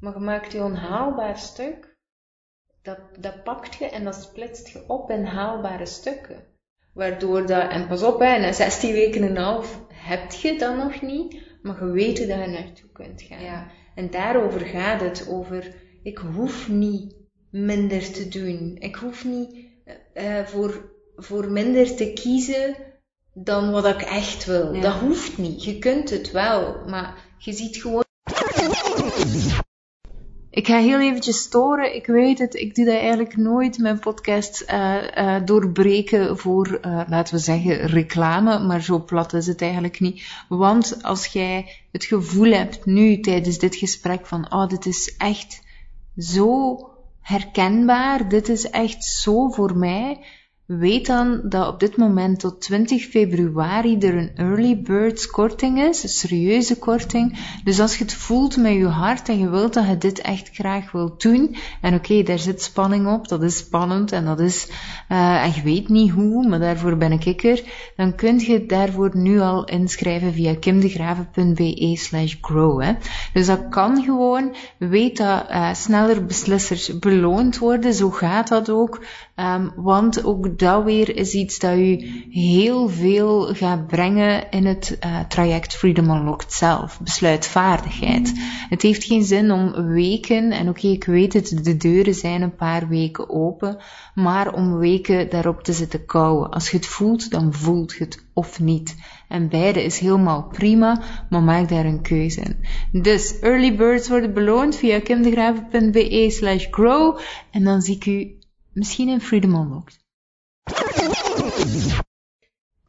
[0.00, 1.96] Maar je maakt je onhaalbaar stuk,
[2.82, 6.44] dat, dat pakt je en dat splitst je op in haalbare stukken.
[6.94, 10.76] Waardoor dat, en pas op, hè, na 16 weken en een half heb je dat
[10.76, 13.42] nog niet, maar je weet dat je naartoe kunt gaan.
[13.42, 13.70] Ja.
[13.94, 17.14] En daarover gaat het, over ik hoef niet
[17.50, 18.76] minder te doen.
[18.78, 19.56] Ik hoef niet
[20.12, 22.76] eh, eh, voor, voor minder te kiezen
[23.34, 24.74] dan wat ik echt wil.
[24.74, 24.80] Ja.
[24.80, 25.64] Dat hoeft niet.
[25.64, 28.04] Je kunt het wel, maar je ziet gewoon.
[30.52, 31.94] Ik ga heel eventjes storen.
[31.94, 37.00] Ik weet het, ik doe dat eigenlijk nooit, mijn podcast eh, eh, doorbreken voor, eh,
[37.08, 38.58] laten we zeggen, reclame.
[38.58, 40.22] Maar zo plat is het eigenlijk niet.
[40.48, 45.62] Want als jij het gevoel hebt nu tijdens dit gesprek van, oh, dit is echt
[46.16, 46.78] zo
[47.20, 50.18] herkenbaar, dit is echt zo voor mij.
[50.78, 56.02] Weet dan dat op dit moment tot 20 februari er een early birds korting is,
[56.02, 57.38] een serieuze korting.
[57.64, 60.50] Dus als je het voelt met je hart en je wilt dat je dit echt
[60.52, 64.68] graag wilt doen, en oké, daar zit spanning op, dat is spannend en dat is,
[65.08, 67.62] uh, en je weet niet hoe, maar daarvoor ben ik er,
[67.96, 72.82] dan kun je daarvoor nu al inschrijven via kimdegraven.be slash grow.
[72.82, 72.92] Hè.
[73.32, 79.00] Dus dat kan gewoon, weet dat uh, sneller beslissers beloond worden, zo gaat dat ook,
[79.40, 84.98] um, want ook dat weer is iets dat u heel veel gaat brengen in het
[85.04, 87.00] uh, traject Freedom Unlocked zelf.
[87.00, 88.32] Besluitvaardigheid.
[88.68, 92.54] Het heeft geen zin om weken, en oké, ik weet het, de deuren zijn een
[92.54, 93.76] paar weken open,
[94.14, 96.50] maar om weken daarop te zitten kouwen.
[96.50, 98.96] Als je het voelt, dan voelt je het of niet.
[99.28, 102.56] En beide is helemaal prima, maar maak daar een keuze in.
[103.02, 107.18] Dus, early birds worden beloond via kimdegraven.be slash grow,
[107.50, 108.38] en dan zie ik u
[108.72, 109.98] misschien in Freedom Unlocked.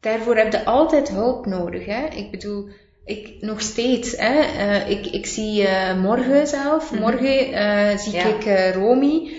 [0.00, 1.86] Daarvoor heb je altijd hulp nodig.
[1.86, 2.06] Hè?
[2.06, 2.68] Ik bedoel,
[3.04, 4.16] ik nog steeds.
[4.16, 4.40] Hè?
[4.40, 8.24] Uh, ik, ik zie uh, morgen zelf, morgen uh, zie ja.
[8.24, 9.32] ik Romy.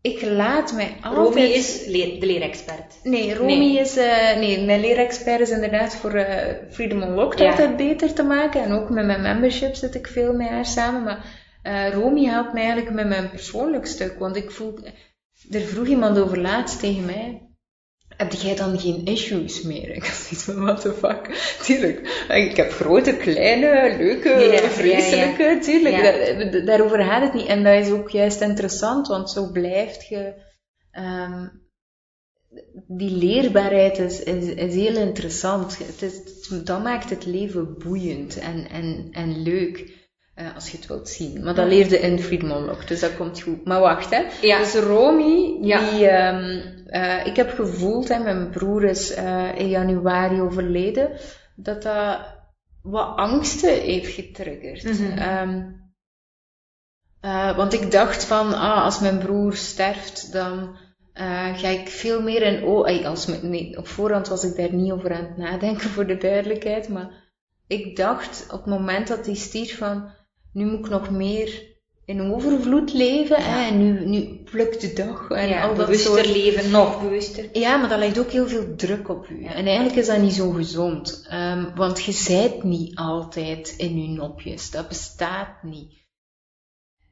[0.00, 1.26] Ik laat mij altijd...
[1.26, 2.98] Romy is leer, de leerexpert.
[3.02, 3.78] Nee, Romy nee.
[3.78, 3.94] is...
[4.34, 6.26] nee, mijn leerexpert is inderdaad voor
[6.70, 7.50] Freedom Unlocked ja.
[7.50, 8.62] altijd beter te maken.
[8.62, 11.02] En ook met mijn membership zit ik veel met haar samen.
[11.02, 14.18] Maar Romy helpt mij eigenlijk met mijn persoonlijk stuk.
[14.18, 14.78] Want ik voel...
[15.50, 17.48] Er vroeg iemand over laatst tegen mij
[18.18, 19.88] heb jij dan geen issues meer?
[19.96, 21.26] Ik had zoiets van, what the fuck?
[21.64, 22.26] Tuurlijk.
[22.28, 25.60] Ik heb grote, kleine, leuke, ja, vreselijke, ja, ja.
[25.60, 26.02] tuurlijk.
[26.02, 27.46] Daar, daarover gaat het niet.
[27.46, 30.34] En dat is ook juist interessant, want zo blijft je
[30.90, 31.46] ehm,
[32.86, 35.78] die leerbaarheid is, is, is heel interessant.
[35.78, 39.97] Het is, dat maakt het leven boeiend en, en, en leuk.
[40.40, 41.44] Uh, als je het wilt zien.
[41.44, 43.64] Maar dat leerde in Freedom Unlocked, dus dat komt goed.
[43.64, 44.22] Maar wacht, hè.
[44.40, 44.58] Ja.
[44.58, 45.90] Dus Romy, Ja.
[45.90, 51.10] die, ehm, eh, ik heb gevoeld, hè, mijn broer is eh, in januari overleden,
[51.56, 52.18] dat dat
[52.82, 54.82] wat angsten heeft getriggerd.
[54.84, 55.18] Mhm.
[55.18, 55.62] Ehm,
[57.20, 60.76] eh, want ik dacht van, ah, als mijn broer sterft, dan
[61.12, 62.64] eh, ga ik veel meer in...
[62.64, 66.16] Oh, als nee, op voorhand was ik daar niet over aan het nadenken, voor de
[66.16, 66.88] duidelijkheid.
[66.88, 67.10] Maar
[67.66, 70.10] ik dacht op het moment dat hij stierf van,
[70.52, 71.66] nu moet ik nog meer
[72.08, 73.42] in overvloed leven.
[73.42, 76.26] Hè, en nu, nu plukt de dag en ja, al dat bewuster soort...
[76.26, 77.48] leven, nog bewuster.
[77.52, 79.44] Ja, maar dat legt ook heel veel druk op u.
[79.44, 81.26] En eigenlijk is dat niet zo gezond.
[81.28, 84.70] Ehm, want je zijt niet altijd in je nopjes.
[84.70, 86.06] Dat bestaat niet.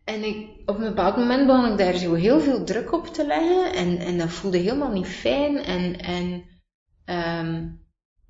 [0.05, 3.27] En ik, op een bepaald moment begon ik daar zo heel veel druk op te
[3.27, 3.73] leggen.
[3.73, 5.57] En, en dat voelde helemaal niet fijn.
[5.57, 6.45] En, en
[7.05, 7.69] ehm,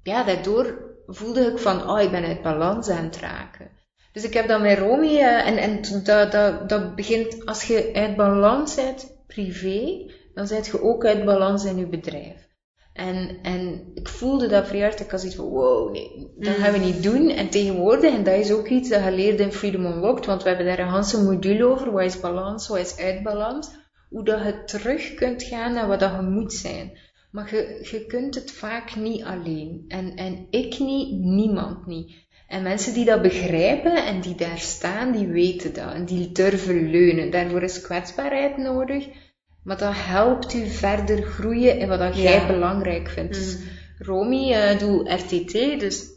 [0.03, 3.76] ja, daardoor voelde ik van, oh, ik ben uit balans aan het raken.
[4.17, 7.91] Dus ik heb dan met Romy, eh, en, en dat, dat, dat begint, als je
[7.95, 12.49] uit balans bent privé, dan zit je ook uit balans in je bedrijf.
[12.93, 16.73] En, en ik voelde dat vrij hard, ik had zoiets van, wow, nee, dat gaan
[16.73, 17.31] we niet doen.
[17.31, 20.49] En tegenwoordig, en dat is ook iets dat je leert in Freedom Unlocked, want we
[20.49, 23.71] hebben daar een hele module over, wat is balans, wat is uitbalans,
[24.09, 26.99] hoe dat je terug kunt gaan naar wat dat je moet zijn.
[27.31, 29.85] Maar je, je kunt het vaak niet alleen.
[29.89, 32.26] En, en ik niet, niemand niet.
[32.49, 35.93] En mensen die dat begrijpen en die daar staan, die weten dat.
[35.93, 37.31] En die durven leunen.
[37.31, 39.07] Daarvoor is kwetsbaarheid nodig.
[39.63, 42.47] Maar dat helpt u verder groeien in wat dat jij Ja.
[42.47, 43.35] belangrijk vindt.
[43.35, 43.59] Dus
[43.99, 46.15] Romy uh, doet RTT, dus...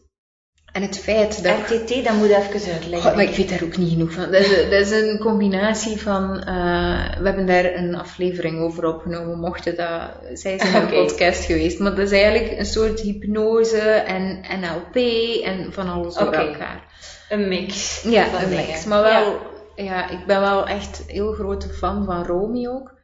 [0.72, 1.54] En het feit dat...
[1.70, 3.16] RTT, dat moet je even uitleggen.
[3.16, 4.24] Maar ik weet daar ook niet genoeg van.
[4.32, 6.38] Dat is, dat is een combinatie van.
[6.38, 10.02] uh, we hebben daar een aflevering over opgenomen, mochten dat.
[10.34, 11.80] Zij in een podcast geweest.
[11.80, 14.96] Maar dat is eigenlijk een soort hypnose en NLP
[15.44, 16.38] en van alles door Oké.
[16.38, 16.84] elkaar.
[17.30, 18.02] Een mix.
[18.04, 18.66] Ja, een dingen.
[18.66, 18.86] mix.
[18.86, 19.38] Maar wel,
[19.76, 19.84] Ja.
[19.84, 20.10] ja.
[20.10, 22.98] ik ben wel echt heel grote fan van Romy ook.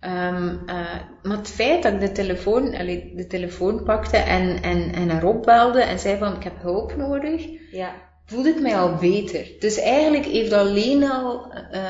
[0.00, 0.76] Ehm, eh,
[1.22, 5.24] maar het feit dat ik de telefoon, allee, de telefoon pakte en, en, en haar
[5.24, 7.92] opbelde en zei van ik heb hulp nodig, Ja.
[8.24, 9.46] voelde ik mij al beter.
[9.58, 11.82] Dus eigenlijk heeft alleen al eh,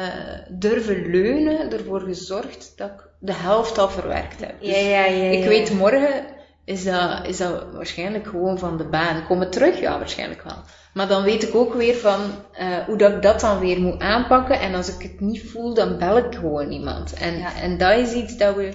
[0.48, 4.60] durven leunen ervoor gezorgd dat ik de helft al verwerkt heb.
[4.60, 6.24] Dus Ja, ja, ja, ik weet morgen
[6.68, 9.26] is dat, is dat waarschijnlijk gewoon van de baan.
[9.26, 9.80] Komen terug?
[9.80, 10.56] Ja, waarschijnlijk wel.
[10.94, 12.20] Maar dan weet ik ook weer van
[12.52, 14.60] eh, hoe dat ik dat dan weer moet aanpakken.
[14.60, 17.12] En als ik het niet voel, dan bel ik gewoon iemand.
[17.12, 17.54] En, Ja.
[17.54, 18.72] en dat is iets dat we,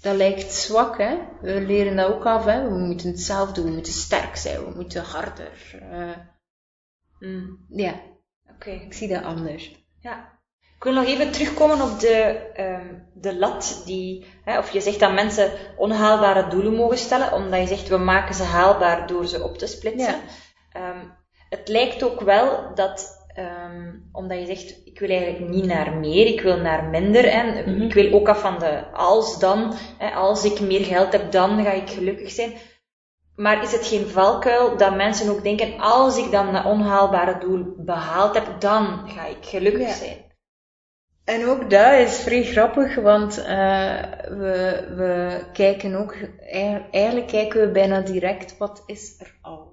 [0.00, 1.16] dat lijkt zwak, hè.
[1.40, 2.62] We leren dat ook af, hè.
[2.68, 5.52] We moeten het zelf doen, we moeten sterk zijn, we moeten harder.
[5.90, 6.16] eh,
[7.18, 7.58] Mm.
[7.68, 7.94] ja,
[8.54, 8.70] Oké.
[8.70, 9.84] ik zie dat anders.
[10.00, 10.33] Ja.
[10.84, 12.14] Ik wil nog even terugkomen op de,
[12.54, 17.60] ehm, de lat die, hè, of je zegt dat mensen onhaalbare doelen mogen stellen, omdat
[17.60, 20.14] je zegt we maken ze haalbaar door ze op te splitsen.
[20.14, 20.20] Ja.
[20.72, 20.98] Ehm,
[21.48, 26.26] het lijkt ook wel dat, ehm, omdat je zegt ik wil eigenlijk niet naar meer,
[26.26, 27.82] ik wil naar minder en Mhm.
[27.82, 31.64] ik wil ook af van de als dan, hè, als ik meer geld heb dan
[31.64, 32.52] ga ik gelukkig zijn.
[33.36, 37.74] Maar is het geen valkuil dat mensen ook denken, als ik dan dat onhaalbare doel
[37.76, 39.94] behaald heb, dan ga ik gelukkig Ja.
[39.94, 40.23] zijn?
[41.24, 46.14] En ook dat is vrij grappig, want eh, we, we kijken ook,
[46.50, 49.72] eigen- eigenlijk kijken we bijna direct, wat is er al?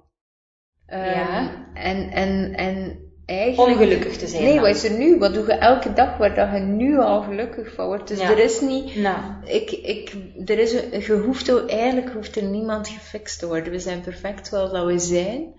[0.86, 1.50] Ja.
[1.74, 3.68] En, en, en eigenlijk...
[3.80, 4.62] Ongelukkig te zijn Nee, dan.
[4.62, 5.18] wat is er nu?
[5.18, 8.08] Wat doe je elke dag waar dat je nu al gelukkig van wordt?
[8.08, 8.30] Dus Ja.
[8.30, 8.96] er is niet...
[8.96, 10.12] Nou, Ik, ik,
[10.44, 13.72] er is, een- je hoeft, ook- eigenlijk hoeft er niemand gefixt te worden.
[13.72, 15.54] We zijn perfect zoals dat we zijn.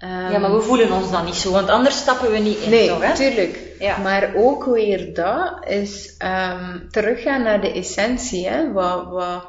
[0.00, 2.88] Ja, maar we voelen ons dan niet zo, want anders stappen we niet in, Nee,
[2.88, 3.02] toch?
[3.02, 3.14] Hè?
[3.14, 3.58] tuurlijk.
[3.78, 3.96] Ja.
[3.98, 8.48] Maar ook weer dat is ehm, teruggaan naar de essentie.
[8.48, 8.72] Hè?
[8.72, 9.44] Wat, wat,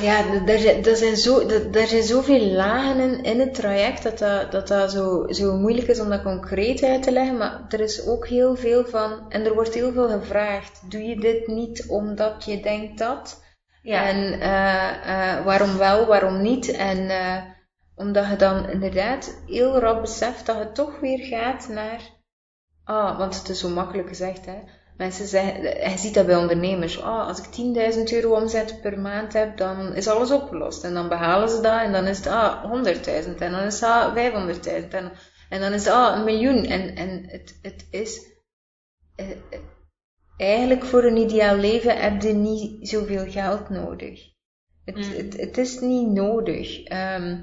[0.00, 4.18] ja, er, zijn- zijn zo, er, er zijn zoveel lagen in, in het traject dat
[4.18, 7.36] dat, dat, dat zo, zo moeilijk is om dat concreet uit te leggen.
[7.36, 10.80] Maar er is ook heel veel van, en er wordt heel veel gevraagd.
[10.90, 13.42] Doe je dit niet omdat je denkt dat?
[13.82, 14.08] Ja.
[14.08, 16.70] En eh, eh, waarom wel, waarom niet?
[16.70, 17.36] En eh,
[17.96, 22.00] omdat je dan inderdaad heel rap beseft dat je toch weer gaat naar.
[22.84, 24.58] Ah, want het is zo makkelijk gezegd, hè.
[24.96, 27.00] Mensen zeggen, je ziet dat bij ondernemers.
[27.02, 27.44] Ah, als ik
[27.94, 30.84] 10.000 euro omzet per maand heb, dan is alles opgelost.
[30.84, 33.90] En dan behalen ze dat en dan is het ah, 100.000 en dan is het
[33.90, 35.12] ah, 500.000 en,
[35.48, 36.64] en dan is het ah, een miljoen.
[36.64, 38.20] En, en het, het is...
[39.16, 39.58] eh, eh,
[40.36, 44.20] eigenlijk voor een ideaal leven heb je niet zoveel geld nodig.
[44.84, 45.02] Het, Mm.
[45.02, 46.82] het, het is niet nodig.
[46.84, 47.40] Ehm,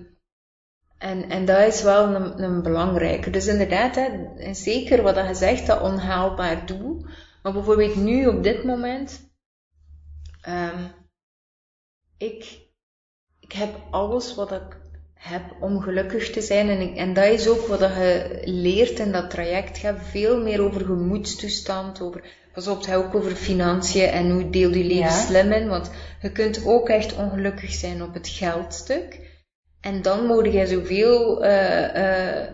[1.02, 3.30] en, en dat is wel een, een belangrijke.
[3.30, 4.10] Dus inderdaad, hè,
[4.54, 7.06] zeker wat je zegt, dat onhaalbaar doel.
[7.43, 9.30] Maar bijvoorbeeld nu, op dit moment,
[10.41, 10.84] Ehm,
[12.18, 12.60] ik,
[13.39, 14.78] ik heb alles wat ik
[15.14, 16.70] heb om gelukkig te zijn.
[16.70, 19.68] En, ik, en dat is ook wat je leert in dat traject.
[19.68, 22.24] Het gaat veel meer over gemoedstoestand, over,
[22.54, 25.10] pas op, het gaat ook over financiën en hoe deel je leven Ja.
[25.26, 25.68] slim in.
[25.68, 25.91] Want
[26.22, 29.30] je kunt ook echt ongelukkig zijn op het geldstuk.
[29.82, 32.47] En dan moet je zoveel, eh, eh,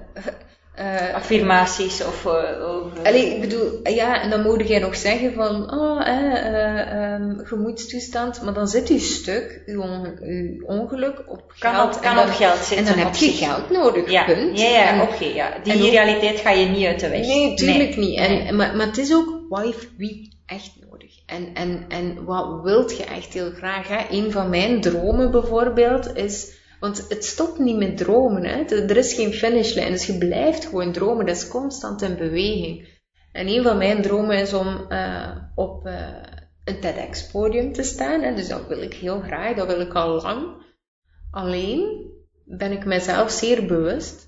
[0.76, 2.26] eh, Affirmaties of...
[2.26, 3.04] over...
[3.04, 7.38] Allee, ik bedoel, ja, en dan moet jij nog zeggen van, oh, eh, eh, ehm,
[7.44, 11.96] gemoedstoestand, maar dan zit je stuk, je, onge- je ongeluk op kan geld.
[11.96, 12.86] op, kan en dan, op geld en zitten.
[12.86, 14.60] dan heb je geld nodig, Ja, punt.
[14.60, 15.26] ja, ja En- oké.
[15.26, 15.50] ja.
[15.64, 17.26] Die en ook- realiteit ga je niet uit de weg.
[17.26, 18.08] Nee, tuurlijk Nee.
[18.08, 18.18] niet.
[18.20, 18.52] En, Nee.
[18.52, 21.12] maar, maar het is ook, wat heeft wie echt nodig?
[21.26, 23.88] En, en, en wat wilt je echt heel graag?
[23.88, 23.98] Hè?
[24.10, 28.46] Een van mijn dromen bijvoorbeeld is, want het stopt niet met dromen.
[28.46, 28.64] Hè?
[28.64, 31.26] Er is geen finishlijn, dus je blijft gewoon dromen.
[31.26, 32.88] Dat is constant in beweging.
[33.32, 36.22] En een van mijn dromen is om eh, op eh,
[36.64, 38.22] een TEDx-podium te staan.
[38.22, 38.36] Hè?
[38.36, 40.66] Dus dat wil ik heel graag, dat wil ik al lang.
[41.32, 42.12] Alleen
[42.46, 44.28] ben ik mezelf zeer bewust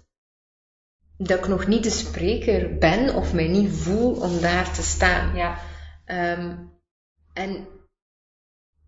[1.18, 5.36] dat ik nog niet de spreker ben of mij niet voel om daar te staan.
[5.36, 5.60] Ja.
[6.06, 6.56] Ehm,
[7.34, 7.68] en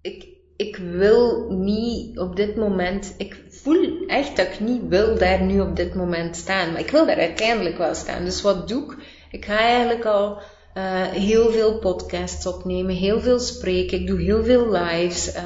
[0.01, 5.41] ik, ik wil niet op dit moment, ik voel echt dat ik niet wil daar
[5.41, 8.23] nu op dit moment staan, maar ik wil daar uiteindelijk wel staan.
[8.25, 8.97] Dus wat doe ik?
[9.31, 10.41] Ik ga eigenlijk al
[10.73, 15.31] eh, heel veel podcasts opnemen, heel veel spreken, ik doe heel veel lives.
[15.31, 15.43] eh,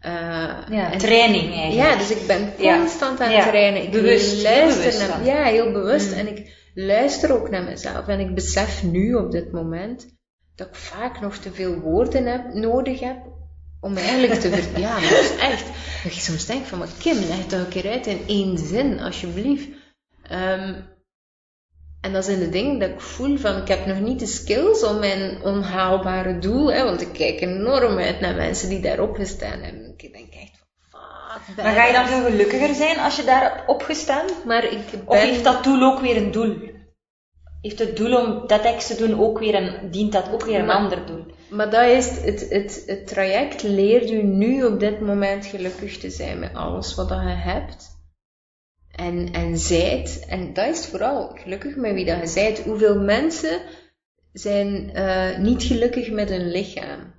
[0.00, 1.74] eh, ja, en- training eigenlijk.
[1.92, 2.78] ja, dus ik ben Ja.
[2.78, 3.36] constant aan Ja.
[3.40, 3.82] het trainen.
[3.82, 6.10] Ik Bewust, luister bewust naar, ja, heel bewust.
[6.12, 6.18] Mm.
[6.18, 8.06] En ik luister ook naar mezelf.
[8.06, 10.06] En ik besef nu op dit moment
[10.56, 13.16] dat ik vaak nog te veel woorden heb, nodig heb
[13.82, 14.80] om eigenlijk te ver...
[14.80, 15.64] ja, dat is echt.
[16.02, 18.58] Dat je soms denkt van, maar Kim, leg het toch een keer uit in één
[18.58, 19.68] zin, alsjeblieft.
[20.22, 20.74] Ehm,
[22.00, 24.84] en dat zijn de dingen dat ik voel van, ik heb nog niet de skills
[24.84, 29.60] om mijn onhaalbare doel, hè, want ik kijk enorm uit naar mensen die daarop gestaan
[29.60, 29.94] hebben.
[29.96, 30.50] Ik denk echt
[30.90, 34.26] van, fuck, Maar ga je dan veel gelukkiger zijn als je daar hebt opgestaan?
[34.46, 35.02] Maar ik ben...
[35.04, 36.70] Of heeft dat doel ook weer een doel?
[37.60, 40.66] Heeft het doel om TEDx te doen ook weer een, dient dat ook weer een
[40.66, 41.24] Maar- ander doel?
[41.52, 46.10] Maar dat is het, het, het, traject leert u nu op dit moment gelukkig te
[46.10, 48.00] zijn met alles wat dat je hebt.
[48.90, 52.62] En, en zijt, en dat is vooral, gelukkig met wie dat je zijt.
[52.62, 53.60] Hoeveel mensen
[54.32, 57.14] zijn eh, niet gelukkig met hun lichaam?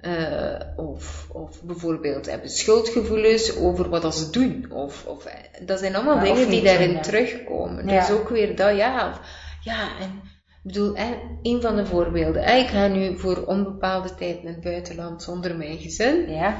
[0.00, 4.72] Eh, of, of bijvoorbeeld hebben schuldgevoelens over wat dat ze doen.
[4.72, 7.00] Of, of, eh, dat zijn allemaal dingen die daarin ja.
[7.00, 7.88] terugkomen.
[7.88, 8.00] Ja.
[8.00, 9.08] Dus ook weer dat, ja.
[9.08, 9.20] Of,
[9.62, 10.22] ja, en
[10.64, 12.56] ik bedoel, hè, een van de voorbeelden.
[12.58, 16.30] Ik ga nu voor onbepaalde tijd naar het buitenland zonder mijn gezin.
[16.30, 16.56] Ja.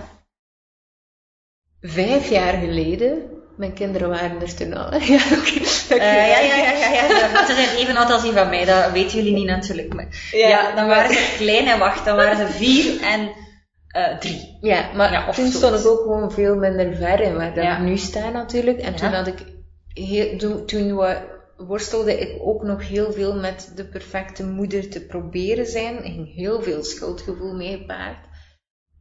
[1.80, 3.22] Vijf jaar geleden,
[3.57, 4.90] mijn kinderen waren er toen al.
[4.90, 4.98] hè.
[5.14, 5.20] Ja.
[5.96, 7.46] Eh, ja, ja, ja, ja, ja.
[7.46, 9.94] Ze zijn even oud als die van mij, dat weten jullie niet natuurlijk.
[9.94, 13.30] Maar, ja, dan waren ze klein en wacht, dan waren ze vier en
[13.88, 14.59] eh, drie.
[14.61, 15.59] Ja, maar Ja, toen zo.
[15.59, 18.78] stond ik ook gewoon veel minder ver in waar ik nu sta natuurlijk.
[18.78, 19.38] En toen had ik,
[19.94, 21.22] heel, toen, toen wa-
[21.66, 25.96] worstelde ik ook nog heel veel met de perfecte moeder te proberen zijn.
[25.96, 28.28] Er ging heel veel schuldgevoel mee gepaard.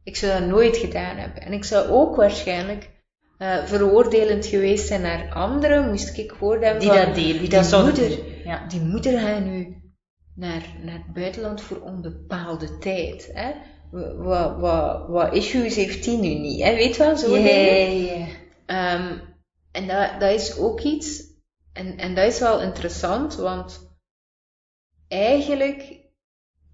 [0.04, 1.42] Ik zou dat nooit gedaan hebben.
[1.42, 2.90] En ik zou ook waarschijnlijk
[3.38, 7.84] eh, veroordelend geweest zijn naar anderen, moest ik gehoord hebben Die van, dat die dat
[7.84, 8.18] moeder.
[8.44, 8.66] Ja.
[8.68, 9.76] die moeder gaat nu
[10.34, 13.30] naar, naar het buitenland voor onbepaalde tijd.
[13.32, 13.52] Hè?
[14.16, 16.62] Wat, wat, wat issues heeft die nu niet?
[16.62, 16.74] Hè?
[16.74, 18.26] Weet wel, zo ja.
[18.66, 19.18] Ehm,
[19.72, 21.22] en dat, dat is ook iets,
[21.72, 23.88] en, en dat is wel interessant, want
[25.08, 25.98] eigenlijk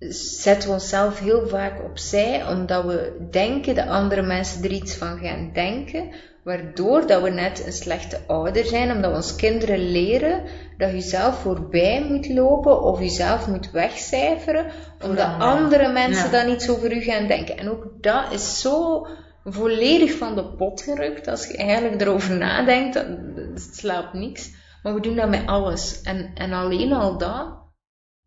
[0.09, 5.19] zetten we onszelf heel vaak opzij, omdat we denken dat andere mensen er iets van
[5.19, 6.11] gaan denken,
[6.45, 10.43] waardoor dat we net een slechte ouder zijn, omdat we ons kinderen leren
[10.79, 14.71] dat je zelf voorbij moet lopen of jezelf moet wegcijferen,
[15.05, 16.43] omdat andere mensen Ja.
[16.45, 17.57] dan iets over u gaan denken.
[17.59, 19.07] En ook dat is zo
[19.45, 21.29] volledig van de pot gerukt.
[21.29, 24.51] Als je eigenlijk erover nadenkt, dat, dat slaat niks.
[24.87, 26.03] Maar we doen dat met alles.
[26.03, 27.59] En, en alleen al dat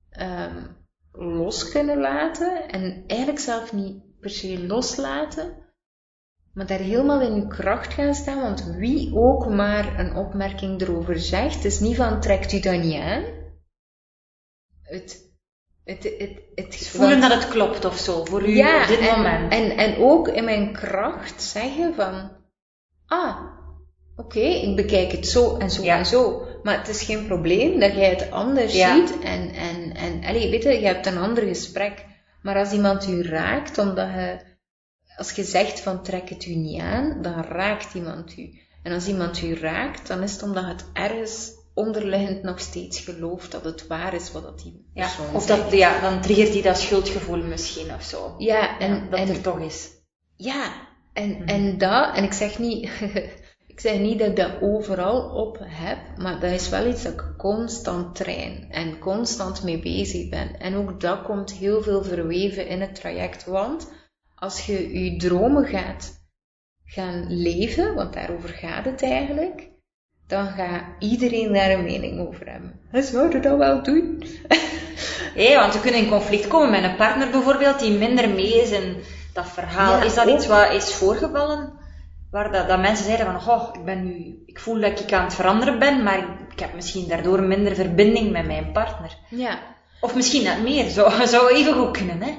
[0.10, 0.66] ehm,
[1.12, 2.70] los kunnen laten.
[2.70, 5.57] En eigenlijk zelf niet per se loslaten.
[6.53, 8.41] Maar daar helemaal in uw kracht gaan staan.
[8.41, 12.82] Want wie ook maar een opmerking erover zegt, het is niet van trekt u dat
[12.82, 13.24] niet aan.
[14.82, 15.34] Het,
[15.84, 19.16] het, het, het, Voelen dat het klopt of zo, voor u ja, op dit en,
[19.16, 19.51] moment.
[19.53, 22.32] En, en ook in mijn kracht zeggen van,
[23.05, 23.38] ah,
[24.16, 25.97] oké, ik bekijk het zo en zo Ja.
[25.97, 26.47] en zo.
[26.64, 28.95] Maar het is geen probleem dat jij het anders Ja.
[28.95, 29.20] ziet.
[29.20, 32.05] En, en, en allee, weet je, je hebt een ander gesprek.
[32.41, 34.38] Maar als iemand u raakt, omdat je,
[35.18, 38.49] als je zegt van trek het u niet aan, dan raakt iemand u.
[38.84, 43.51] En als iemand u raakt, dan is het omdat het ergens onderliggend nog steeds gelooft
[43.51, 45.62] dat het waar is wat dat die Ja, persoon of zegt.
[45.62, 48.36] dat, ja, dan triggert die dat schuldgevoel misschien of zo.
[48.38, 49.89] Ja, en, Ja, dat en er toch is.
[50.36, 50.72] Ja,
[51.14, 51.47] en, Mhm.
[51.47, 52.89] en dat, en ik zeg niet,
[53.80, 57.13] ik zeg niet dat ik dat overal op heb, maar dat is wel iets dat
[57.13, 60.59] ik constant train en constant mee bezig ben.
[60.59, 63.91] En ook dat komt heel veel verweven in het traject, want
[64.36, 66.21] als je je dromen gaat
[66.86, 69.69] gaan leven, want daarover gaat het eigenlijk,
[70.27, 72.80] dan gaat iedereen daar een mening over hebben.
[72.91, 74.23] En zou je dat wel doen?
[75.41, 78.71] Hé, want we kunnen in conflict komen met een partner bijvoorbeeld die minder mee is
[78.71, 78.95] in
[79.34, 79.97] dat verhaal.
[79.97, 80.36] Ja, is dat ook.
[80.36, 81.78] iets wat is voorgevallen?
[82.32, 85.23] Waar dat, dat mensen zeiden van, oh, ik ben nu, ik voel dat ik aan
[85.23, 86.17] het veranderen ben, maar
[86.51, 89.17] ik heb misschien daardoor minder verbinding met mijn partner.
[89.30, 89.59] Ja,
[90.01, 92.32] Of misschien net meer, zou, zou even goed kunnen, hè?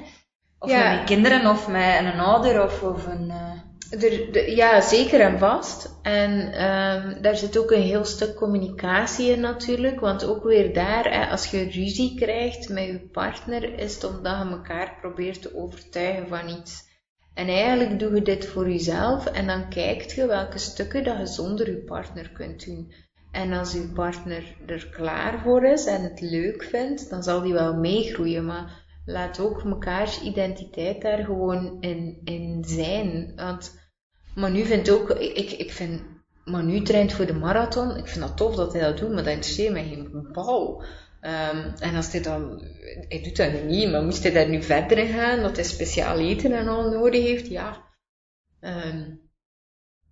[0.59, 0.77] Of Ja.
[0.77, 3.29] met mijn kinderen, of met een ouder, of, of een...
[3.29, 5.99] eh, de- ja, zeker en vast.
[6.01, 9.99] En ehm, daar zit ook een heel stuk communicatie in natuurlijk.
[9.99, 14.37] Want ook weer daar, hè, als je ruzie krijgt met je partner, is het omdat
[14.43, 16.89] je elkaar probeert te overtuigen van iets.
[17.33, 21.25] En eigenlijk doe je dit voor jezelf en dan kijkt je welke stukken dat je
[21.25, 22.93] zonder je partner kunt doen.
[23.31, 27.53] En als je partner er klaar voor is en het leuk vindt, dan zal die
[27.53, 28.45] wel meegroeien.
[28.45, 33.33] Maar laat ook mekaars identiteit daar gewoon in, in zijn.
[33.35, 33.79] Want
[34.35, 36.01] Manu vindt ook, ik, ik vind,
[36.45, 37.97] Manu traint voor de marathon.
[37.97, 40.83] Ik vind dat tof dat hij dat doet, maar dat interesseert mij geen bal.
[41.21, 42.61] Ehm, en als hij dan,
[43.07, 45.65] hij doet dat nu niet, maar moest hij daar nu verder in gaan, dat hij
[45.65, 47.77] speciaal eten en al nodig heeft, ja.
[48.59, 49.01] Ehm,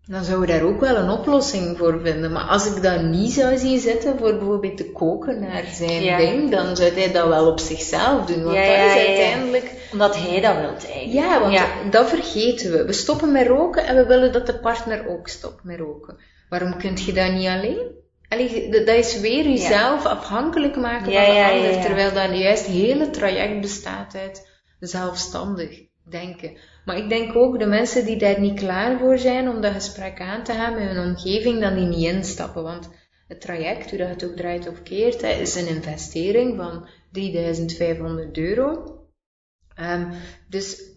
[0.05, 2.31] dan zouden we daar ook wel een oplossing voor vinden.
[2.31, 6.17] Maar als ik dat niet zou zien zitten voor bijvoorbeeld te koken naar zijn Ja.
[6.17, 8.43] ding, dan zou hij dat wel op zichzelf doen.
[8.43, 11.11] Want Ja, dat is uiteindelijk omdat hij dat wilt eigenlijk.
[11.11, 11.39] ja,
[11.79, 12.85] want dat vergeten we.
[12.85, 16.17] We stoppen met roken en we willen dat de partner ook stopt met roken.
[16.49, 17.97] Waarom kun je dat niet alleen?
[18.29, 21.81] Allee, dat is weer jezelf afhankelijk maken Ja, van de ander, ja.
[21.81, 24.47] terwijl dat juist het hele traject bestaat uit
[24.79, 26.57] zelfstandig denken.
[26.85, 30.21] Maar ik denk ook de mensen die daar niet klaar voor zijn om dat gesprek
[30.21, 32.63] aan te gaan met hun omgeving, dan die niet instappen.
[32.63, 32.89] Want
[33.27, 38.37] het traject, hoe dat het ook draait of keert, hè, is een investering van 3500
[38.37, 38.97] euro.
[39.75, 40.11] Ehm,
[40.49, 40.88] dus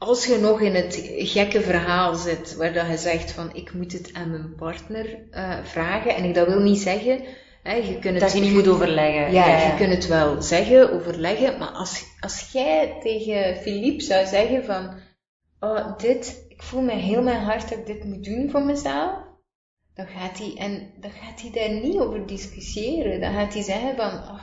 [0.00, 3.92] als je nog in het gekke verhaal zit, waar dat je zegt van ik moet
[3.92, 7.24] het aan mijn partner eh, vragen, en ik dat wil niet zeggen,
[7.62, 9.32] hè, je kunt het, Dat je niet moet overleggen.
[9.32, 14.64] ja, je kunt het wel zeggen, overleggen, maar als, als jij tegen Philippe zou zeggen
[14.64, 14.94] van,
[15.60, 19.12] oh, dit, ik voel me heel mijn hart dat ik dit moet doen voor mezelf,
[19.94, 23.20] dan gaat hij, en dan gaat hij daar niet over discussiëren.
[23.20, 24.40] Dan gaat hij zeggen van, oh,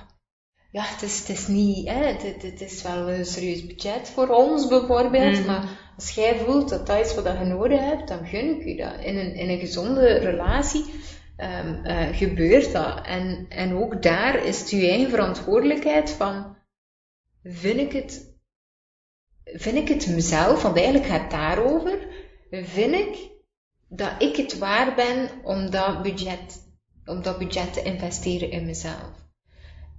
[0.77, 4.27] ja, het is, het is niet, hè, het, het, is wel een serieus budget voor
[4.27, 5.45] ons bijvoorbeeld, Mhm.
[5.45, 8.75] maar als jij voelt dat dat is wat je nodig hebt, dan gun ik je
[8.75, 8.99] dat.
[8.99, 10.85] In een, in een gezonde relatie
[11.37, 13.05] ehm, eh, gebeurt dat.
[13.05, 16.57] En, en ook daar is het je eigen verantwoordelijkheid van,
[17.43, 18.35] vind ik het,
[19.43, 21.97] vind ik het mezelf, want eigenlijk gaat het daarover,
[22.51, 23.29] vind ik
[23.89, 26.63] dat ik het waar ben om dat budget,
[27.05, 29.26] om dat budget te investeren in mezelf.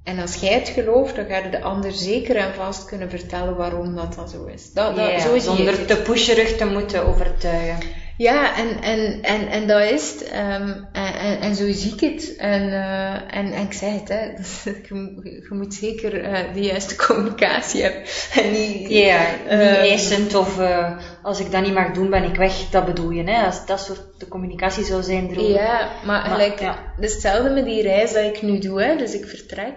[0.09, 3.57] En als jij het gelooft, dan ga je de ander zeker en vast kunnen vertellen
[3.57, 4.73] waarom dat, dat zo is.
[4.73, 7.79] Dat, dat, Ja, zo zonder te pusherig te moeten overtuigen.
[8.17, 10.23] Ja, en, en, en, en dat is het.
[10.29, 12.37] ehm, en, en, en zo zie ik het.
[12.37, 14.21] En, eh, en, en ik zeg het, hè,
[14.89, 18.03] je, je moet zeker eh, de juiste communicatie hebben.
[18.43, 22.25] En niet, Ja, niet Ehm, eisend of eh, als ik dat niet mag doen, ben
[22.25, 22.53] ik weg.
[22.71, 23.47] Dat bedoel je, hè?
[23.47, 25.51] Als dat soort de communicatie zou zijn, erover.
[25.51, 26.93] Ja, maar, Maar, ja.
[26.97, 28.83] het is hetzelfde met die reis dat ik nu doe.
[28.83, 28.97] Hè.
[28.97, 29.75] Dus ik vertrek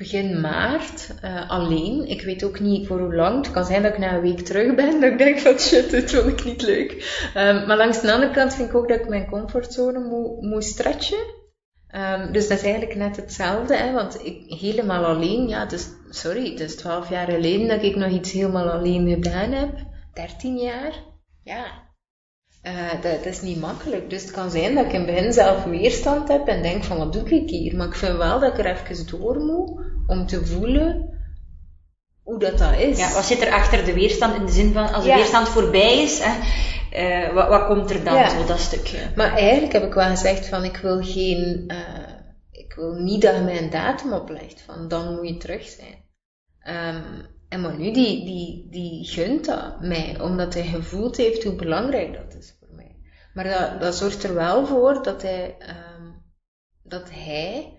[0.00, 2.08] begin maart eh, alleen.
[2.08, 3.36] Ik weet ook niet voor hoe lang.
[3.36, 5.00] Het kan zijn dat ik na een week terug ben.
[5.00, 6.90] Dat ik denk van shit, dit vond ik niet leuk.
[7.34, 10.64] Ehm, maar langs de andere kant vind ik ook dat ik mijn comfortzone moet, moet
[10.64, 11.24] stretchen.
[11.88, 13.76] Ehm, dus dat is eigenlijk net hetzelfde.
[13.76, 17.96] Hè, want ik helemaal alleen, ja, dus, sorry, het is twaalf jaar geleden dat ik
[17.96, 19.70] nog iets helemaal alleen gedaan heb.
[20.14, 20.92] 13 jaar.
[21.42, 21.64] Ja,
[22.62, 24.10] eh, dat, is niet makkelijk.
[24.10, 27.12] Dus het kan zijn dat ik in begin zelf weerstand heb en denk van wat
[27.12, 27.76] doe ik hier?
[27.76, 31.08] Maar ik vind wel dat ik er even door moet om te voelen
[32.22, 32.98] hoe dat, dat is.
[32.98, 35.16] Ja, wat zit er achter de weerstand in de zin van als de Ja.
[35.16, 36.38] weerstand voorbij is, hè,
[36.90, 38.28] eh, wat, wat komt er dan Ja.
[38.28, 38.98] zo dat stukje?
[39.16, 42.14] Maar eigenlijk heb ik wel gezegd van ik wil geen, eh,
[42.50, 46.04] ik wil niet dat je mij een datum oplegt van dan moet je terug zijn.
[46.60, 52.12] Ehm, en Manu die, die, die gunt dat mij, omdat hij gevoeld heeft hoe belangrijk
[52.12, 52.96] dat is voor mij.
[53.34, 56.08] Maar dat, dat zorgt er wel voor dat hij, ehm,
[56.82, 57.74] dat hij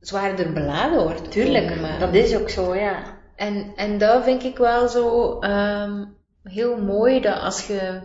[0.00, 1.30] zwaarder beladen wordt.
[1.30, 3.18] Tuurlijk, Maar- dat is ook zo, ja.
[3.36, 6.04] en, en dat vind ik wel zo ehm,
[6.42, 8.00] heel mooi, dat als je,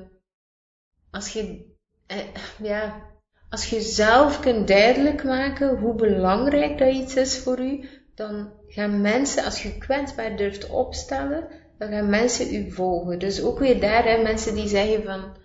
[1.12, 1.74] als je,
[2.08, 2.18] eh,
[2.62, 3.02] ja,
[3.50, 9.02] als je zelf kunt duidelijk maken hoe belangrijk dat iets is voor u, dan gaan
[9.02, 13.20] mensen, als je kwetsbaar durft opstellen, dan gaan mensen u volgen.
[13.20, 15.36] Dus ook weer daar, hè, mensen die zeggen van,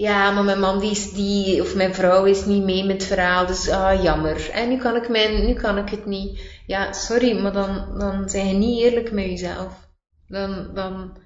[0.00, 3.04] ja, maar mijn man die is die, of mijn vrouw is niet mee met het
[3.04, 4.50] verhaal, dus ah, jammer.
[4.50, 6.40] En nu kan ik mijn, nu kan ik het niet.
[6.66, 9.88] Ja, sorry, maar dan, dan zijn je niet eerlijk met jezelf.
[10.28, 11.16] Dan, dan,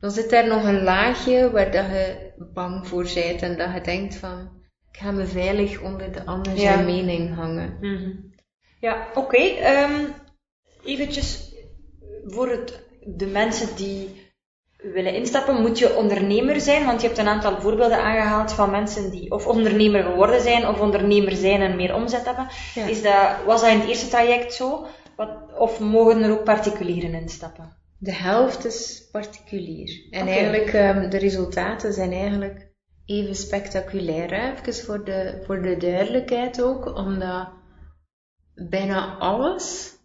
[0.00, 3.80] dan zit daar nog een laagje waar dat je bang voor bent en dat je
[3.80, 4.48] denkt van,
[4.92, 6.80] ik ga me veilig onder de andere Ja.
[6.80, 7.76] mening hangen.
[7.80, 8.10] Mhm.
[8.80, 9.36] Ja, oké.
[9.42, 10.04] ehm,
[10.84, 11.54] eventjes
[12.24, 14.23] voor het, de mensen die
[14.92, 19.10] willen instappen, moet je ondernemer zijn, want je hebt een aantal voorbeelden aangehaald van mensen
[19.10, 22.48] die of ondernemer geworden zijn of ondernemer zijn en meer omzet hebben.
[22.74, 22.86] Ja.
[22.86, 24.86] Is dat, was dat in het eerste traject zo?
[25.16, 25.28] Wat,
[25.58, 27.76] of mogen er ook particulieren instappen?
[27.98, 30.06] De helft is particulier.
[30.10, 32.72] En eigenlijk, ehm, de resultaten zijn eigenlijk
[33.06, 34.30] even spectaculair.
[34.30, 34.52] Hè?
[34.52, 37.48] Even voor de, voor de duidelijkheid ook, omdat
[38.54, 39.96] bijna alles,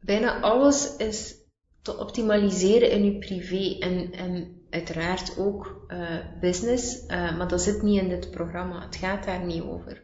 [0.00, 1.45] bijna alles is
[1.86, 7.82] te optimaliseren in uw privé en, en uiteraard ook eh, business, eh, maar dat zit
[7.82, 8.84] niet in dit programma.
[8.84, 10.02] Het gaat daar niet over.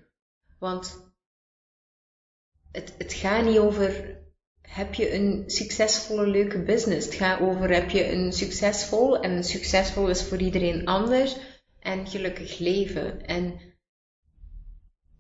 [0.59, 1.13] Want
[2.73, 4.21] het, het gaat niet over
[4.63, 7.07] heb je een succesvolle, leuke business.
[7.07, 11.37] Het gaat over heb je een succesvol, en succesvol is voor iedereen anders,
[11.81, 13.27] en gelukkig leven.
[13.27, 13.72] En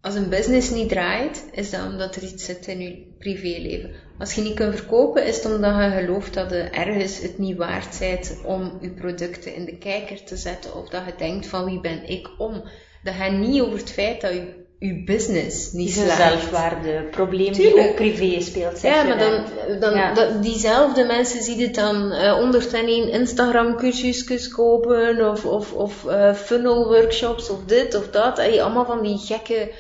[0.03, 3.91] als een business niet draait, is dat omdat er iets zit in je privéleven.
[4.19, 7.57] Als je niet kunt verkopen, is het omdat je gelooft dat je ergens het niet
[7.57, 10.75] waard bent om je producten in de kijker te zetten.
[10.77, 12.63] Of dat je denkt van wie ben ik om.
[13.05, 16.17] Dat gaat niet over het feit dat je, je business niet slaagt.
[16.17, 18.81] zelfwaardeprobleem die ook privé speelt.
[18.83, 19.45] Ja, maar dan,
[19.81, 20.15] dan Ja.
[20.15, 26.35] dat- diezelfde mensen zien het dan eh 101 Instagram cursusjes kopen of, of, of eh,
[26.35, 28.39] funnel workshops of dit of dat.
[28.39, 29.71] Allemaal van die gekke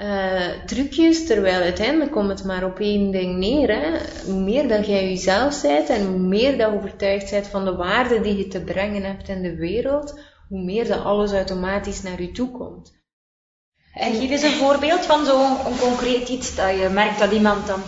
[0.00, 3.68] eh, trucjes, terwijl uiteindelijk komt het maar op één ding neer.
[3.68, 3.98] Hè.
[4.24, 8.20] Hoe meer dat jij jezelf bent en hoe meer dat overtuigd bent van de waarde
[8.20, 12.30] die je te brengen hebt in de wereld, hoe meer dat alles automatisch naar je
[12.30, 12.92] toe komt.
[13.94, 17.80] En geef eens een voorbeeld van zo'n concreet iets dat je merkt dat iemand dan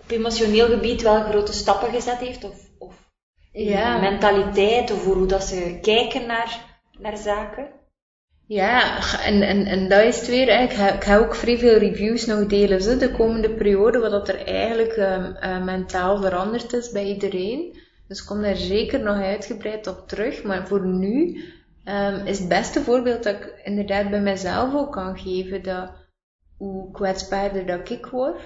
[0.00, 2.94] op emotioneel gebied wel grote stappen gezet heeft, of, of
[3.52, 3.98] Ja.
[4.00, 7.80] mentaliteit, of hoe dat ze kijken naar, naar zaken.
[8.52, 10.56] Ja, en, en, en dat is het weer.
[10.56, 10.62] hè.
[10.62, 14.10] Ik ga, ik ga ook vrij veel reviews nog delen zo, de komende periode, wat
[14.10, 17.78] dat er eigenlijk ehm, eh, mentaal veranderd is bij iedereen.
[18.08, 20.42] Dus ik kom daar zeker nog uitgebreid op terug.
[20.42, 21.44] Maar voor nu
[21.84, 25.90] ehm, is het beste voorbeeld dat ik inderdaad bij mezelf ook kan geven, dat
[26.56, 28.40] hoe kwetsbaarder dat ik word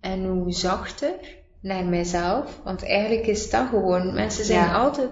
[0.00, 1.14] en hoe zachter
[1.60, 2.60] naar mijzelf.
[2.64, 4.74] Want eigenlijk is dat gewoon, mensen zijn Ja.
[4.74, 5.08] altijd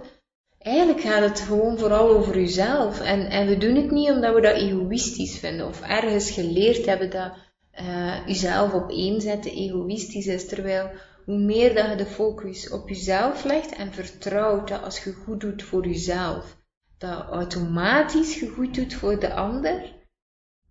[0.63, 3.01] Eigenlijk gaat het gewoon vooral over jezelf.
[3.01, 7.11] En, en we doen het niet omdat we dat egoïstisch vinden of ergens geleerd hebben
[7.11, 7.33] dat
[7.71, 10.49] eh jezelf op één zetten egoïstisch is.
[10.49, 10.91] Terwijl
[11.25, 15.41] hoe meer dat je de focus op jezelf legt en vertrouwt dat als je goed
[15.41, 16.57] doet voor jezelf,
[16.99, 20.01] dat automatisch je goed doet voor de ander.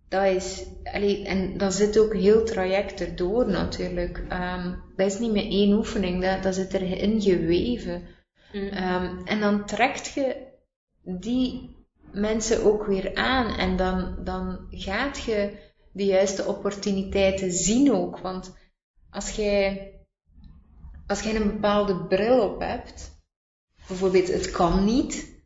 [0.10, 4.24] Dat is, allee, en dat zit ook heel traject erdoor natuurlijk.
[4.30, 8.04] Ehm, dat is niet met één oefening, dat, dat zit erin geweven.
[8.52, 10.48] Ehm, en dan trekt je
[11.04, 11.76] die
[12.12, 18.20] mensen ook weer aan en dan, dan gaat je de juiste opportuniteiten zien ook.
[18.20, 18.56] Want
[19.10, 19.94] als jij,
[21.08, 23.22] als jij een bepaalde bril op hebt,
[23.88, 25.41] bijvoorbeeld het kan niet,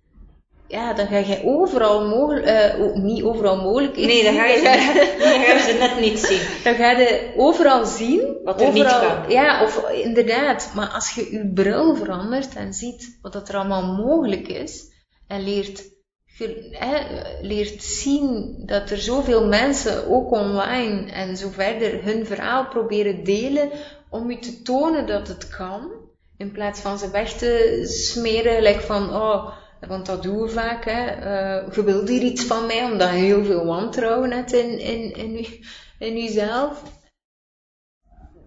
[0.68, 4.64] ja, dan ga je overal mogelijk, eh, niet overal mogelijk Nee, dan ga je, ze,
[5.20, 6.42] dan ga je ze net niet zien.
[6.64, 8.38] dan ga je overal zien.
[8.44, 9.32] Wat er niet overal, kan.
[9.32, 10.72] Ja, of inderdaad.
[10.76, 14.94] Maar als je je bril verandert en ziet wat dat er allemaal mogelijk is,
[15.28, 15.84] en leert,
[16.72, 16.98] hè,
[17.42, 23.70] leert zien dat er zoveel mensen, ook online en zo verder, hun verhaal proberen delen
[24.10, 25.92] om je te tonen dat het kan,
[26.38, 29.52] in plaats van ze weg te smeren, like van, oh,
[29.88, 31.06] want dat doen we vaak, hè.
[31.06, 35.16] eh, je wilt hier iets van mij, omdat je heel veel wantrouwen hebt in, in,
[35.16, 35.48] in,
[36.00, 36.84] in jezelf.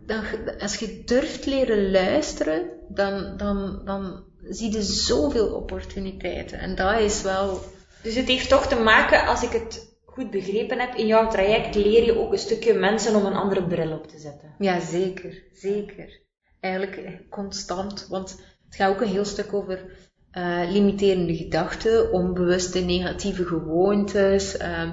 [0.07, 0.25] Dan,
[0.61, 6.59] als je durft leren luisteren, dan, dan, dan zie je zoveel opportuniteiten.
[6.59, 7.61] En dat is wel,
[8.03, 11.75] Dus het heeft toch te maken, als ik het goed begrepen heb, in jouw traject
[11.75, 14.55] leer je ook een stukje mensen om een andere bril op te zetten.
[14.59, 16.21] ja zeker, zeker.
[16.61, 18.31] Eigenlijk constant, want
[18.65, 24.57] het gaat ook een heel stuk over eh, limiterende gedachten, onbewuste negatieve gewoontes.
[24.57, 24.91] ehm,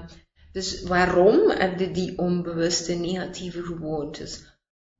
[0.51, 4.53] dus waarom heb je die onbewuste negatieve gewoontes?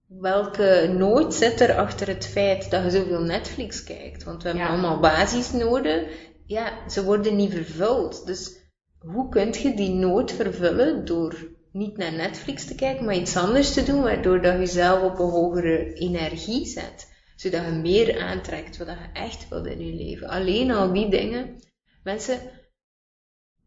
[0.07, 4.23] Welke nood zit er achter het feit dat je zoveel Netflix kijkt?
[4.23, 4.71] Want we hebben Ja.
[4.71, 6.07] allemaal basisnoden.
[6.45, 8.25] Ja, ze worden niet vervuld.
[8.25, 8.55] Dus
[8.99, 11.36] hoe kun je die nood vervullen door
[11.71, 15.19] niet naar Netflix te kijken, maar iets anders te doen, waardoor dat je jezelf op
[15.19, 17.13] een hogere energie zet.
[17.36, 20.27] Zodat je meer aantrekt wat je echt wilt in je leven.
[20.27, 21.59] Alleen al die dingen.
[22.03, 22.39] Mensen,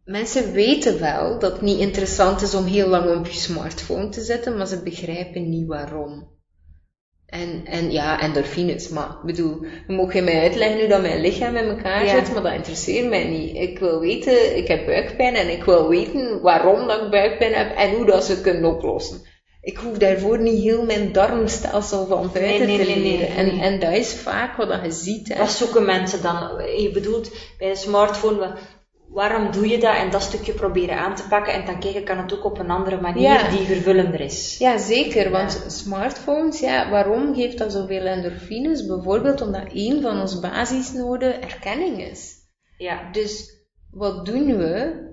[0.05, 4.21] mensen weten wel dat het niet interessant is om heel lang op je smartphone te
[4.21, 6.37] zitten, maar ze begrijpen niet waarom.
[7.27, 11.21] En, en ja, endorfines, maar ik bedoel, je mag je mij uitleggen hoe dat mijn
[11.21, 12.25] lichaam in elkaar Ja.
[12.25, 13.57] zit, maar dat interesseert mij niet.
[13.57, 17.77] Ik wil weten, ik heb buikpijn en ik wil weten waarom dat ik buikpijn heb
[17.77, 19.21] en hoe dat ze kunnen oplossen.
[19.61, 23.37] Ik hoef daarvoor niet heel mijn darmstelsel van buiten Nee, nee, te nee, nee, leren.
[23.47, 23.53] nee.
[23.53, 25.29] En, en dat is vaak wat je ziet.
[25.29, 25.39] Hè.
[25.39, 26.63] Wat zoeken mensen dan?
[26.83, 28.57] Je bedoelt bij een smartphone, wa-
[29.09, 29.95] waarom doe je dat?
[29.97, 32.71] En dat stukje proberen aan te pakken en dan kijken kan het ook op een
[32.71, 33.49] andere manier Ja.
[33.51, 34.57] die vervullender is.
[34.59, 35.31] Ja, zeker.
[35.31, 38.87] Want smartphones, ja, waarom geeft dat zoveel endorfines?
[38.87, 42.35] Bijvoorbeeld omdat een van onze basisnoden erkenning is.
[42.79, 43.11] Ja.
[43.13, 43.57] Dus
[43.91, 45.07] wat doen we?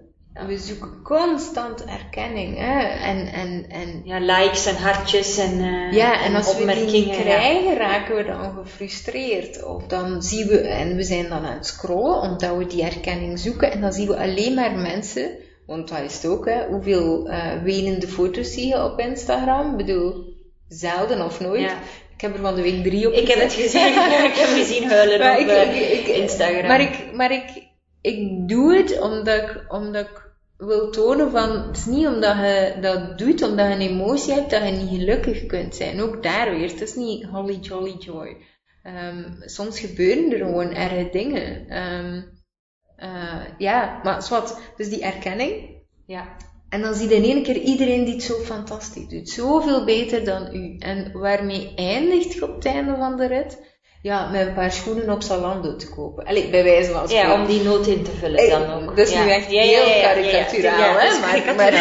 [0.48, 2.58] We zoeken constant erkenning.
[2.58, 2.80] Hè?
[2.88, 7.22] En, en, en, Ja, likes en hartjes en, eh, ja, en als we die ja.
[7.22, 9.64] krijgen, raken we dan gefrustreerd.
[9.64, 13.40] Of dan zien we, en we zijn dan aan het scrollen, omdat we die erkenning
[13.40, 13.72] zoeken.
[13.72, 15.30] En dan zien we alleen maar mensen,
[15.66, 19.72] want dat is het ook, hè, hoeveel eh wenende foto's zie je op Instagram?
[19.72, 20.34] Ik bedoel,
[20.68, 21.62] zelden of nooit.
[21.62, 21.78] Ja.
[22.16, 23.88] Ik heb er van de week drie op Ik heb het gezien,
[24.32, 26.68] ik heb gezien huilen Maar op ik- eh, ik- ik- Instagram.
[26.68, 27.64] Maar ik, maar ik,
[28.02, 30.24] ik doe het omdat ik, omdat ik
[30.58, 34.50] wil tonen van, het is niet omdat je dat doet, omdat je een emotie hebt,
[34.50, 36.02] dat je niet gelukkig kunt zijn.
[36.02, 38.38] Ook daar weer, het is niet holly jolly joy.
[38.84, 41.68] Ehm, soms gebeuren er gewoon erge dingen.
[41.68, 42.22] Ehm,
[42.96, 45.84] eh, ja, maar zwart, dus die erkenning.
[46.06, 46.36] Ja.
[46.70, 49.30] En dan zie je in één keer iedereen die het zo fantastisch doet.
[49.30, 50.78] Zoveel beter dan u.
[50.78, 53.75] En waarmee eindigt je op het einde van de rit?
[54.06, 56.26] Ja, met een paar schoenen op Zalando te kopen.
[56.26, 57.30] Allee, bij wijze van spreken.
[57.30, 58.96] ja, om die nood in te vullen dan ook.
[58.96, 59.24] Dat is ja.
[59.24, 61.20] nu echt heel ja, karikaturaal, hè?
[61.20, 61.74] Maar, maar,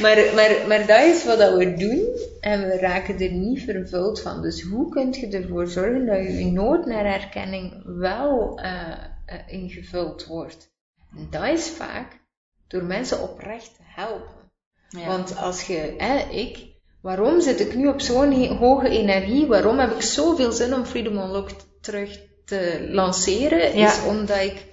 [0.00, 2.06] maar, maar, maar dat is wat we doen
[2.40, 4.42] en we raken er niet vervuld van.
[4.42, 8.90] Dus hoe kun je ervoor zorgen dat je nood naar erkenning wel eh,
[9.26, 10.70] eh, ingevuld wordt?
[11.16, 12.20] En dat is vaak
[12.68, 14.50] door mensen oprecht te helpen.
[15.06, 16.71] Want als je, hè, ik,
[17.02, 19.46] waarom zit ik nu op zo'n hoge energie?
[19.46, 23.78] Waarom heb ik zoveel zin om Freedom Unlocked terug te lanceren?
[23.78, 23.86] Ja.
[23.86, 24.70] Is omdat ik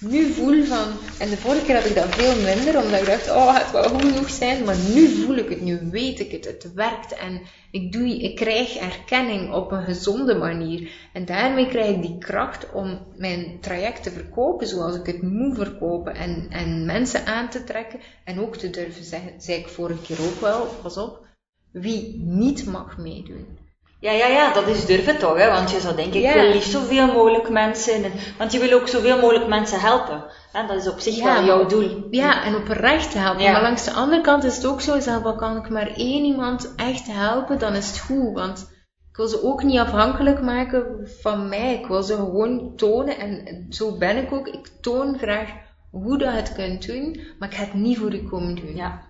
[0.00, 3.30] nu voel van, en de vorige keer had ik dat veel minder, omdat ik dacht,
[3.30, 6.44] oh, het wel goed genoeg zijn, maar nu voel ik het, nu weet ik het,
[6.44, 10.90] het werkt en ik, doe, ik krijg erkenning op een gezonde manier.
[11.12, 15.56] En daarmee krijg ik die kracht om mijn traject te verkopen zoals ik het moet
[15.56, 20.02] verkopen en, en mensen aan te trekken en ook te durven zeggen, zei ik vorige
[20.02, 21.28] keer ook wel, pas op,
[21.72, 23.58] wie niet mag meedoen.
[24.00, 25.50] Ja, ja, ja, dat is durven toch, hè?
[25.50, 28.88] want je zou denken, ik wil liefst zoveel mogelijk mensen, en, want je wil ook
[28.88, 30.24] zoveel mogelijk mensen helpen.
[30.52, 30.66] Hè?
[30.66, 32.06] Dat is op zich wel jouw doel.
[32.10, 33.42] Ja, en oprecht helpen.
[33.42, 33.52] Ja.
[33.52, 36.24] Maar langs de andere kant is het ook zo, dat al kan ik maar één
[36.24, 38.34] iemand echt helpen, dan is het goed.
[38.34, 38.70] Want
[39.10, 41.74] ik wil ze ook niet afhankelijk maken van mij.
[41.74, 44.48] Ik wil ze gewoon tonen, en zo ben ik ook.
[44.48, 45.48] Ik toon graag
[45.90, 48.76] hoe dat je het kunt doen, maar ik ga het niet voor u komen doen.
[48.76, 49.09] Ja,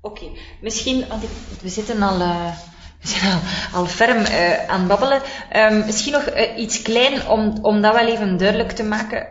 [0.00, 0.24] oké.
[0.60, 1.28] Misschien, want ik,
[1.62, 2.52] we zitten al, eh,
[3.00, 3.40] we zijn al,
[3.78, 5.20] al ferm eh, aan het babbelen.
[5.50, 9.26] Ehm, misschien nog eh, iets klein om, om dat wel even duidelijk te maken.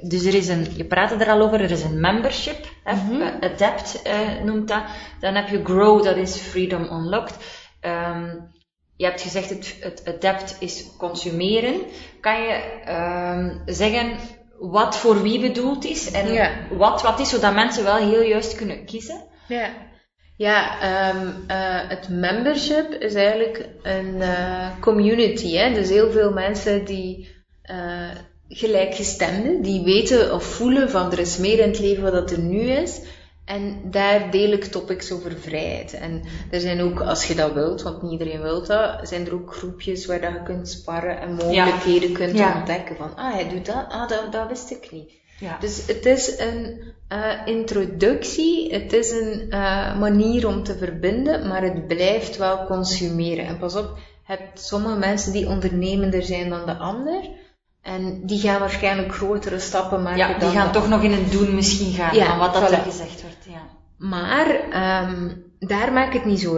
[0.00, 2.66] Dus er is een, je praatte er al over, er is een membership.
[2.84, 2.92] Hè?
[2.92, 4.02] Eh, Adapt
[4.44, 4.82] noemt dat.
[5.20, 7.34] Dan heb je Grow, dat is Freedom Unlocked.
[7.80, 8.26] Ehm,
[8.96, 11.74] je hebt gezegd, het, het adapt is consumeren.
[12.20, 12.52] Kan je
[12.84, 14.16] ehm, zeggen
[14.58, 16.50] wat voor wie bedoeld is en Ja.
[16.70, 19.24] wat wat is, zodat mensen wel heel juist kunnen kiezen?
[19.48, 19.68] Ja,
[20.36, 25.54] ja ehm, eh, het membership is eigenlijk een eh, community.
[25.54, 25.74] Hè?
[25.74, 27.28] Dus heel veel mensen die
[27.62, 28.10] eh,
[28.48, 32.60] gelijkgestemden, die weten of voelen van er is meer in het leven wat er nu
[32.60, 33.00] is.
[33.44, 35.92] En daar deel ik topics over vrijheid.
[35.92, 39.34] En er zijn ook, als je dat wilt, want niet iedereen wil dat, zijn er
[39.34, 42.56] ook groepjes waar dat je kunt sparren en mogelijkheden kunt Ja.
[42.56, 42.96] ontdekken.
[42.96, 45.10] Van, ah, hij doet dat, ah, dat, dat wist ik niet.
[45.38, 45.56] Ja.
[45.60, 51.62] Dus het is een eh, introductie, het is een eh, manier om te verbinden, maar
[51.62, 53.46] het blijft wel consumeren.
[53.46, 57.30] En pas op, je hebt sommige mensen die ondernemender zijn dan de ander.
[57.82, 61.54] En die gaan waarschijnlijk grotere stappen maken ja, die gaan toch nog in het doen
[61.54, 62.72] misschien gaan, Ja, van wat dat voilà.
[62.72, 63.46] er gezegd wordt.
[63.48, 63.62] Ja.
[63.96, 65.28] maar ehm,
[65.66, 66.56] daar maakt het niet zo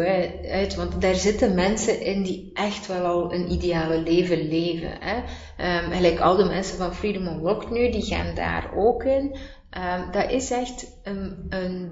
[0.51, 4.91] uit, want daar zitten mensen in die echt wel al een ideale leven leven.
[5.01, 5.23] Hè?
[5.57, 9.37] Ehm, gelijk al de mensen van Freedom Unlocked nu, die gaan daar ook in.
[9.71, 11.91] Ehm, dat is echt een, een,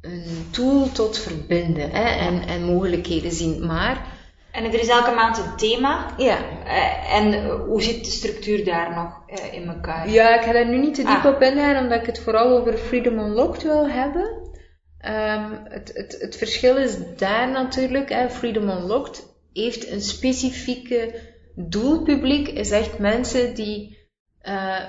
[0.00, 2.26] een tool tot verbinden hè?
[2.26, 3.66] En, en mogelijkheden zien.
[3.66, 4.14] Maar
[4.52, 6.06] En er is elke maand een thema.
[6.16, 6.36] Ja.
[6.66, 10.10] Eh, en hoe zit de structuur daar nog eh, in elkaar?
[10.10, 11.34] Ja, ik ga daar nu niet te diep Ah.
[11.34, 14.44] op ingaan, omdat ik het vooral over Freedom Unlocked wil hebben.
[15.06, 21.20] Ehm, het, het, het verschil is daar natuurlijk, hè, Freedom Unlocked heeft een specifieke
[21.54, 23.98] doelpubliek, is echt mensen die
[24.38, 24.84] eh,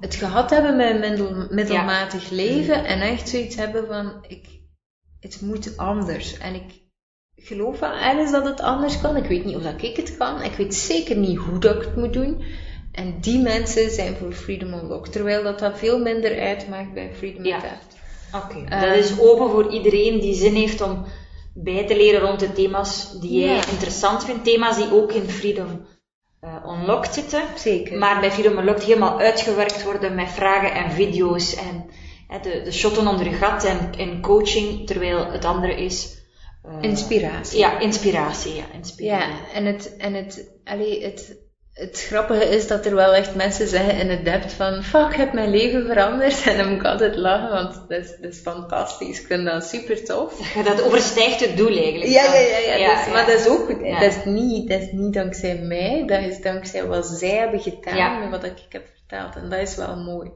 [0.00, 4.46] het gehad hebben met een middel, middelmatig leven en echt zoiets hebben van, ik,
[5.20, 6.38] het moet anders.
[6.38, 6.80] En ik
[7.36, 9.16] geloof wel ergens dat het anders kan.
[9.16, 10.42] Ik weet niet of dat ik het kan.
[10.42, 12.44] Ik weet zeker niet hoe dat ik het moet doen.
[12.92, 15.12] En die mensen zijn voor Freedom Unlocked.
[15.12, 17.56] Terwijl dat dat veel minder uitmaakt bij Freedom Ja.
[17.56, 18.00] Adapt.
[18.34, 21.04] Oké, Eh, dat is open voor iedereen die zin heeft om
[21.54, 24.44] bij te leren rond de thema's die jij interessant vindt.
[24.44, 25.86] Thema's die ook in Freedom
[26.40, 27.42] eh, Unlocked zitten.
[27.56, 27.98] Zeker.
[27.98, 31.90] Maar bij Freedom Unlocked helemaal uitgewerkt worden met vragen en video's en
[32.42, 36.20] de, de shotten onder je gat en, en coaching, terwijl het andere is...
[36.64, 37.58] eh, Inspiratie.
[37.58, 38.54] Ja, inspiratie.
[38.54, 39.28] Ja, inspiratie.
[39.30, 41.36] Ja, en het, en het, allee, het,
[41.72, 45.16] het grappige is dat er wel echt mensen zeggen in het depth van, fuck, ik
[45.16, 46.42] heb mijn leven veranderd.
[46.46, 49.20] En dan moet ik altijd lachen, want dat is, dat is fantastisch.
[49.20, 50.54] Ik vind dat super tof.
[50.64, 52.10] Dat overstijgt het doel eigenlijk.
[52.10, 53.12] Ja, ja, ja, ja, Ja, dus- ja.
[53.12, 54.00] maar dat is ook, Ja.
[54.00, 58.20] dat, is niet, dat is niet dankzij mij, dat is dankzij wat zij hebben gedaan
[58.20, 59.36] met wat ik heb verteld.
[59.36, 60.30] En dat is wel mooi.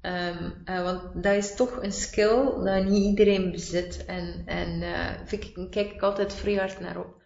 [0.00, 4.04] Ehm, eh, want dat is toch een skill dat niet iedereen bezit.
[4.06, 7.16] En, en eh, vind ik, kijk ik altijd vrij hard naar op.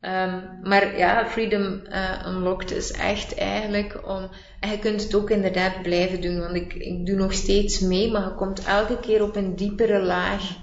[0.00, 4.28] Ehm, maar ja, Freedom eh, Unlocked is echt eigenlijk om...
[4.60, 8.10] En je kunt het ook inderdaad blijven doen, want ik, ik doe nog steeds mee,
[8.10, 10.56] maar je komt elke keer op een diepere laag.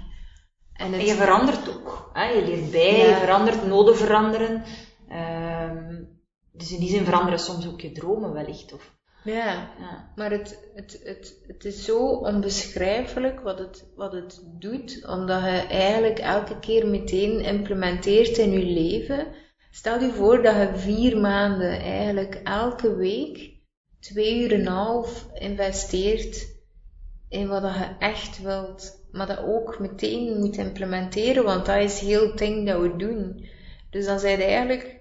[0.72, 2.10] En het, En je verandert ook.
[2.12, 2.24] Hè?
[2.24, 3.08] Je leert bij, Ja.
[3.08, 4.62] je verandert, noden veranderen.
[5.08, 6.02] Ehm,
[6.52, 8.72] dus in die zin veranderen soms ook je dromen wellicht.
[8.72, 8.92] Of,
[9.24, 10.12] ja, ja.
[10.16, 15.66] Maar het, het, het, het is zo onbeschrijfelijk wat het, wat het doet, omdat je
[15.68, 19.26] eigenlijk elke keer meteen implementeert in je leven.
[19.70, 23.52] Stel je voor dat je vier maanden eigenlijk elke week
[24.00, 26.52] twee uur en een half investeert
[27.28, 32.26] in wat je echt wilt, maar dat ook meteen moet implementeren, want dat is heel
[32.26, 33.46] het ding dat we doen.
[33.90, 35.00] Dus dan zijn eigenlijk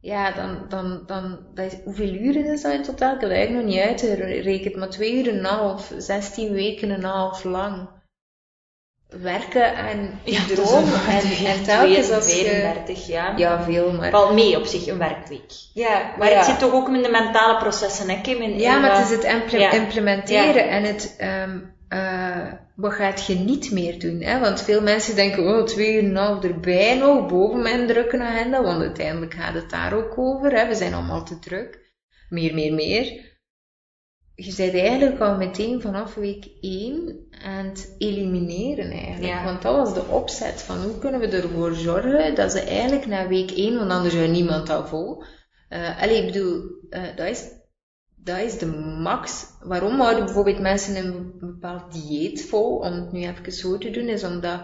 [0.00, 3.14] ja, dan, dan, dan, dat is, hoeveel uren is dat in totaal?
[3.14, 6.90] Ik heb dat eigenlijk nog niet uitgerekend, maar twee uur en een half, 16 weken
[6.90, 7.88] en een half lang.
[9.08, 11.12] Werken aan je Ja.
[11.12, 12.44] En, en telkens als je...
[12.44, 13.38] 32 jaar.
[13.38, 14.10] Ja, veel, maar...
[14.10, 15.50] Valt mee op zich, een werkweek.
[15.74, 16.36] Ja, Maar ja.
[16.36, 18.42] het zit toch ook in de mentale processen, hè Kim?
[18.42, 19.70] In, Ja, maar het is het imple- ja.
[19.72, 20.70] implementeren Ja.
[20.70, 21.58] en het, ehm
[21.90, 24.20] eh, wat gaat je niet meer doen?
[24.20, 24.40] Hè?
[24.40, 28.82] Want veel mensen denken, oh, twee uur half erbij nog, boven mijn drukke agenda, want
[28.82, 30.52] uiteindelijk gaat het daar ook over.
[30.52, 30.66] Hè?
[30.68, 31.92] We zijn allemaal te druk.
[32.28, 33.04] Meer, meer, meer.
[34.34, 39.32] Je bent eigenlijk al meteen vanaf week 1 aan het elimineren eigenlijk.
[39.32, 39.44] Ja.
[39.44, 43.28] Want dat was de opzet van hoe kunnen we ervoor zorgen dat ze eigenlijk na
[43.28, 45.22] week 1, want anders houdt niemand dat vol.
[45.68, 47.44] Eh allee, ik bedoel, eh, dat, is,
[48.24, 48.66] dat is de
[49.02, 49.46] max.
[49.60, 52.76] Waarom houden bijvoorbeeld mensen een bepaald dieet vol?
[52.76, 54.60] Om het nu even zo te doen, is omdat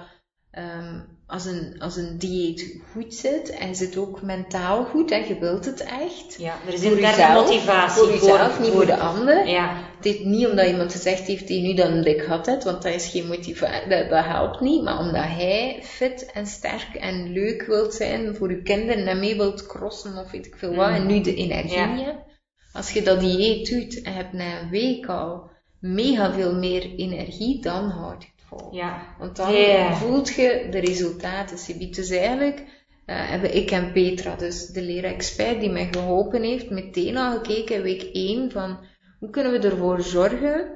[0.50, 5.38] ehm, als, een, als een dieet goed zit en zit ook mentaal goed en je
[5.38, 6.36] wilt het echt.
[6.38, 8.02] Ja, er is Voor jezelf, motivatie.
[8.02, 9.48] Voor jezelf, niet voor de ander.
[9.48, 12.64] Ja, Het is niet omdat iemand gezegd heeft tegen u dat een dik gat hebt,
[12.64, 16.94] want dat is geen motivatie, dat, dat helpt niet, maar omdat hij fit en sterk
[16.94, 20.74] en leuk wilt zijn voor uw kinderen en mee wilt crossen of weet ik veel
[20.74, 22.24] wat, en nu de energie Ja.
[22.76, 25.50] Als je dat dieet doet en hebt na een week al
[25.80, 28.74] mega veel meer energie, dan houd je het vol.
[28.74, 29.14] ja.
[29.18, 29.94] Want dan Ja.
[29.94, 31.56] voelt je de resultaten.
[31.90, 32.58] Dus eigenlijk
[33.06, 37.76] eh, hebben ik en Petra, dus de leraar-expert die mij geholpen heeft, meteen al gekeken
[37.76, 38.78] in week 1 van
[39.18, 40.70] hoe kunnen we ervoor zorgen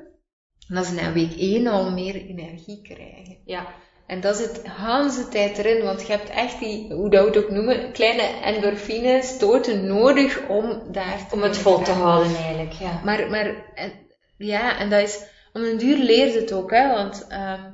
[0.68, 3.36] dat ze na week 1 al meer energie krijgen.
[3.44, 3.66] ja.
[4.10, 7.44] En dat zit de tijd erin, want je hebt echt die, hoe dat we het
[7.44, 12.72] ook noemen, kleine endorfine stoten nodig om daar te Om het vol te houden eigenlijk,
[12.72, 13.00] ja.
[13.04, 13.92] Maar, maar en,
[14.36, 17.72] ja, en dat is, om een duur leert het ook, hè, want ehm,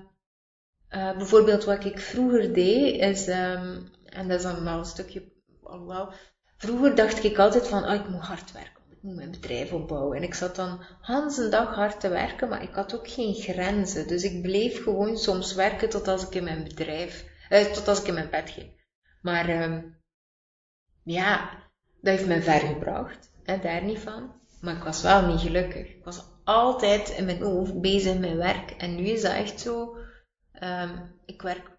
[0.89, 5.33] eh, bijvoorbeeld wat ik vroeger deed, is, ehm, en dat is dan wel een stukje,
[5.63, 6.13] alhoewel,
[6.57, 8.76] vroeger dacht ik altijd van, ah, ik moet hard werken,
[9.15, 10.17] mijn bedrijf opbouwen.
[10.17, 13.35] En ik zat dan Hans een dag hard te werken, maar ik had ook geen
[13.35, 14.09] grenzen.
[14.09, 18.15] Dus ik bleef gewoon soms werken tot als ik in mijn bedrijf, eh, ik in
[18.15, 18.85] mijn bed ging.
[19.23, 19.83] Maar, ehm,
[21.03, 21.51] ja,
[22.01, 24.41] dat heeft mij ver gebracht, hè, daar niet van.
[24.61, 25.89] Maar ik was wel niet gelukkig.
[25.89, 28.71] Ik was altijd in mijn hoofd bezig met werk.
[28.71, 29.97] En nu is dat echt zo.
[30.53, 31.76] ehm, ik werk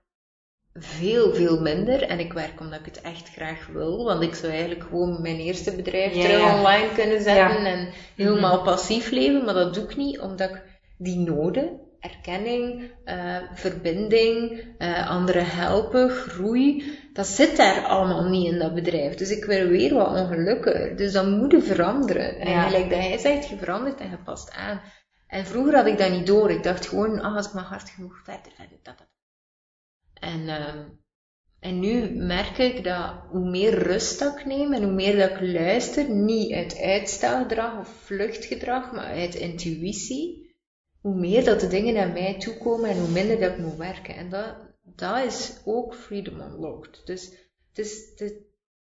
[0.80, 2.04] veel, veel minder.
[2.04, 4.04] En ik werk omdat ik het echt graag wil.
[4.04, 6.58] Want ik zou eigenlijk gewoon mijn eerste bedrijf Ja, terug ja.
[6.58, 7.64] online kunnen zetten.
[7.64, 7.66] Ja.
[7.66, 9.46] En helemaal passief leven.
[9.46, 10.64] Maar dat doe ik niet, omdat ik
[10.98, 18.60] die noden erkenning, uh, verbinding, uh, anderen helpen, groei, dat zit daar allemaal niet in
[18.60, 19.16] dat bedrijf.
[19.16, 20.96] Dus ik wil weer wat ongelukkiger.
[20.98, 22.40] Dus dat moet je veranderen.
[22.40, 24.82] En gelijk dat hij zegt, je verandert en je past aan.
[25.28, 26.52] En vroeger had ik dat niet door.
[26.52, 29.08] Ik dacht gewoon, ah, als ik maar hard genoeg verder, verder, dat, dat.
[30.20, 31.00] En, um,
[31.60, 35.42] en nu merk ik dat hoe meer rust ik neem en hoe meer dat ik
[35.42, 40.56] luister, niet uit uitstelgedrag of vluchtgedrag, maar uit intuïtie,
[41.02, 44.16] hoe meer dat de dingen naar mij toekomen en hoe minder dat ik moet werken.
[44.16, 47.02] En dat, dat is ook Freedom Unlocked.
[47.06, 47.26] Dus
[47.70, 48.47] het is, het,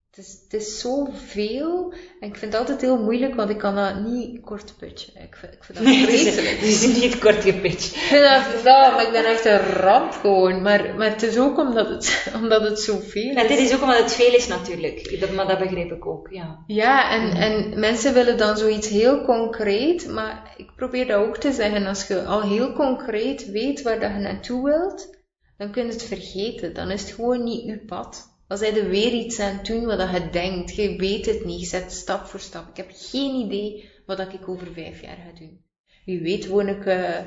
[0.09, 1.93] het is, het is zoveel.
[2.19, 5.21] En ik vind het altijd heel moeilijk, want ik kan dat niet kort pitchen.
[5.21, 6.47] Ik vind, ik vind dat nee, vreselijk.
[6.47, 7.95] Het is, het is niet kort gepitcht.
[7.95, 10.61] Ik vind dat, dat, maar ik ben echt een ramp gewoon.
[10.61, 13.47] Maar, maar het is ook omdat het, omdat het zoveel is.
[13.47, 15.19] Dit is ook omdat het veel is natuurlijk.
[15.19, 16.63] Dat, maar dat begreep ik ook, ja.
[16.67, 20.07] Ja, en, en mensen willen dan zoiets heel concreet.
[20.07, 21.85] Maar ik probeer dat ook te zeggen.
[21.85, 25.17] Als je al heel concreet weet waar dat je naartoe wilt,
[25.57, 26.73] dan kun je het vergeten.
[26.73, 28.37] Dan is het gewoon niet uw pad.
[28.49, 30.75] Dan zijn er weer iets aan doen wat je denkt.
[30.75, 31.59] Je weet het niet.
[31.59, 32.69] Je zet stap voor stap.
[32.69, 35.61] Ik heb geen idee wat ik over vijf jaar ga doen.
[36.05, 36.85] Wie weet woon ik...
[36.85, 37.19] Uh,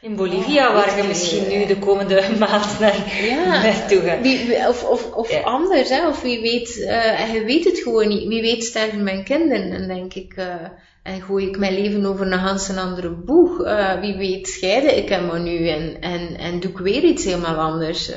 [0.00, 4.20] in Bolivia, waar je misschien nu de komende maand naar, ja, naartoe gaat.
[4.20, 5.40] Wie, of of, of ja.
[5.40, 6.08] anders, hè?
[6.08, 8.28] of wie weet, uh, je weet het gewoon niet.
[8.28, 10.54] Wie weet sterven mijn kinderen en denk ik, uh,
[11.02, 13.60] en gooi ik mijn leven over een ganz een andere boeg.
[13.60, 17.24] Uh, wie weet scheide ik hem maar nu en, en, en doe ik weer iets
[17.24, 18.12] helemaal anders.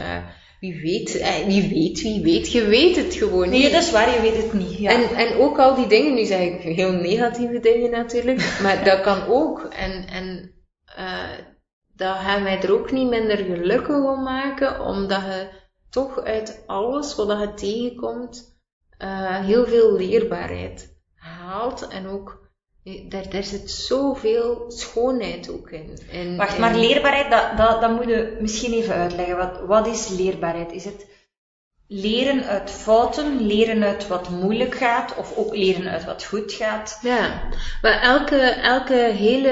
[0.59, 1.11] Wie weet,
[1.45, 3.61] wie weet, wie weet, je weet het gewoon niet.
[3.61, 4.77] Nee, dat is waar, je weet het niet.
[4.77, 4.91] Ja.
[4.91, 9.01] En, en ook al die dingen, nu zeg ik heel negatieve dingen natuurlijk, maar dat
[9.01, 9.61] kan ook.
[9.63, 10.51] En, en
[11.95, 15.49] dat gaat mij er ook niet minder gelukkig om maken, omdat je
[15.89, 18.59] toch uit alles wat je tegenkomt,
[18.99, 22.46] uh, heel veel leerbaarheid haalt en ook
[23.09, 25.97] daar, daar zit zoveel schoonheid ook in.
[26.11, 29.37] En, Wacht, maar leerbaarheid, dat, dat, dat moet je misschien even uitleggen.
[29.37, 30.71] Wat, wat is leerbaarheid?
[30.71, 31.05] Is het
[31.87, 36.99] leren uit fouten, leren uit wat moeilijk gaat, of ook leren uit wat goed gaat.
[37.01, 37.49] Ja,
[37.81, 39.49] maar elke, elke hele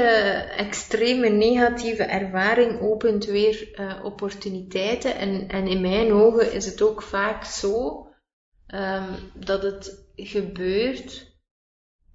[0.57, 5.15] extreme negatieve ervaring opent weer uh, opportuniteiten.
[5.15, 8.07] En, en in mijn ogen is het ook vaak zo
[8.67, 11.34] um, dat het gebeurt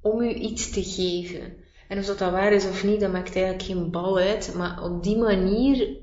[0.02, 1.56] om u iets te geven.
[1.88, 4.54] En of dat, dat waar is of niet, dat maakt eigenlijk geen bal uit.
[4.54, 5.96] Maar op die manier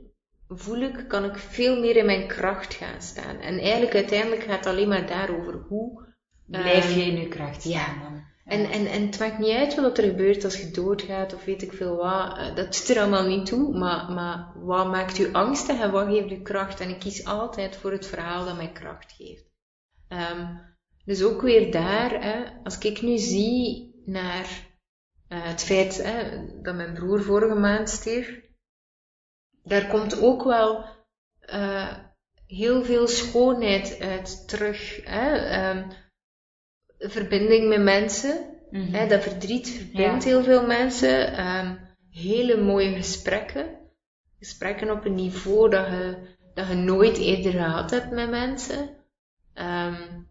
[0.47, 3.39] voel ik, kan ik veel meer in mijn kracht gaan staan.
[3.39, 6.05] En eigenlijk uiteindelijk gaat het alleen maar daarover hoe
[6.45, 7.71] blijf je in je kracht staan.
[7.71, 8.25] Ja.
[8.45, 11.61] En, en, en het maakt niet uit wat er gebeurt als je doodgaat of weet
[11.61, 12.37] ik veel wat.
[12.37, 13.77] Eh, dat doet er allemaal niet toe.
[13.77, 16.79] Maar, maar wat maakt u angstig en wat geeft u kracht?
[16.79, 19.45] En ik kies altijd voor het verhaal dat mij kracht geeft.
[20.09, 20.59] Um,
[21.07, 24.45] dus ook weer daar, hè, als ik nu zie naar
[25.29, 28.41] uh, het feit hè, dat mijn broer vorige maand stierf,
[29.63, 30.85] daar komt ook wel
[31.53, 31.97] uh,
[32.47, 35.05] heel veel schoonheid uit terug.
[35.05, 35.69] Hè?
[35.69, 35.85] Um,
[36.99, 38.59] verbinding met mensen.
[38.69, 38.93] Mm -hmm.
[38.93, 39.07] hè?
[39.07, 40.29] Dat verdriet verbindt ja.
[40.29, 41.47] heel veel mensen.
[41.47, 41.79] Um,
[42.09, 43.79] hele mooie gesprekken.
[44.39, 46.17] Gesprekken op een niveau dat je,
[46.53, 48.89] dat je nooit eerder gehad hebt met mensen.
[49.53, 50.27] Um,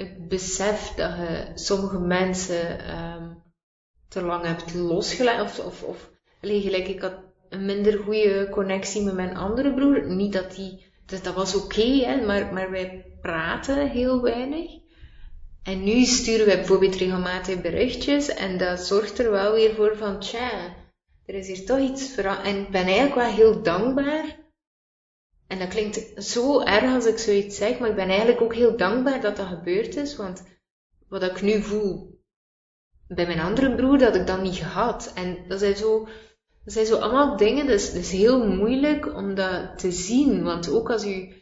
[0.00, 2.78] het besef dat je sommige mensen
[4.08, 5.44] te lang hebt losgelaten.
[5.44, 7.14] Of, of, of gelijk, ik had
[7.48, 10.06] een minder goede connectie met mijn andere broer.
[10.06, 14.70] Niet dat die, dus dat was oké, maar, maar wij praten heel weinig.
[15.62, 20.20] En nu sturen wij bijvoorbeeld regelmatig berichtjes en dat zorgt er wel weer voor van,
[20.20, 20.74] tja,
[21.26, 22.46] er is hier toch iets veranderd.
[22.46, 24.38] En ik ben eigenlijk wel heel dankbaar.
[25.50, 28.76] En dat klinkt zo erg als ik zoiets zeg, maar ik ben eigenlijk ook heel
[28.76, 30.42] dankbaar dat dat gebeurd is, want
[31.08, 32.20] wat ik nu voel
[33.08, 35.12] bij mijn andere broer, dat ik dat niet gehad.
[35.14, 36.08] En dat zijn zo,
[36.64, 40.42] dat zijn zo allemaal dingen, dus het is heel moeilijk om dat te zien.
[40.42, 41.32] Want ook als u,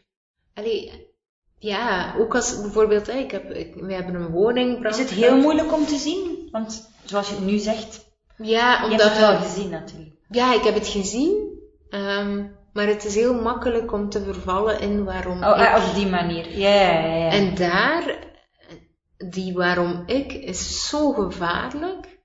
[0.54, 1.12] allee,
[1.58, 4.86] ja, ook als bijvoorbeeld, ik heb, ik, we hebben een woning.
[4.86, 6.48] Is het heel moeilijk om te zien?
[6.50, 8.06] Want zoals je het nu zegt,
[8.36, 10.16] ja, omdat, je hebt het wel gezien natuurlijk.
[10.30, 11.58] Ja, ik heb het gezien.
[11.90, 15.88] Um, maar het is heel makkelijk om te vervallen in waarom oh, ik...
[15.88, 17.30] Op die manier, ja, ja, ja.
[17.30, 18.18] En daar,
[19.30, 22.16] die waarom ik, is zo gevaarlijk.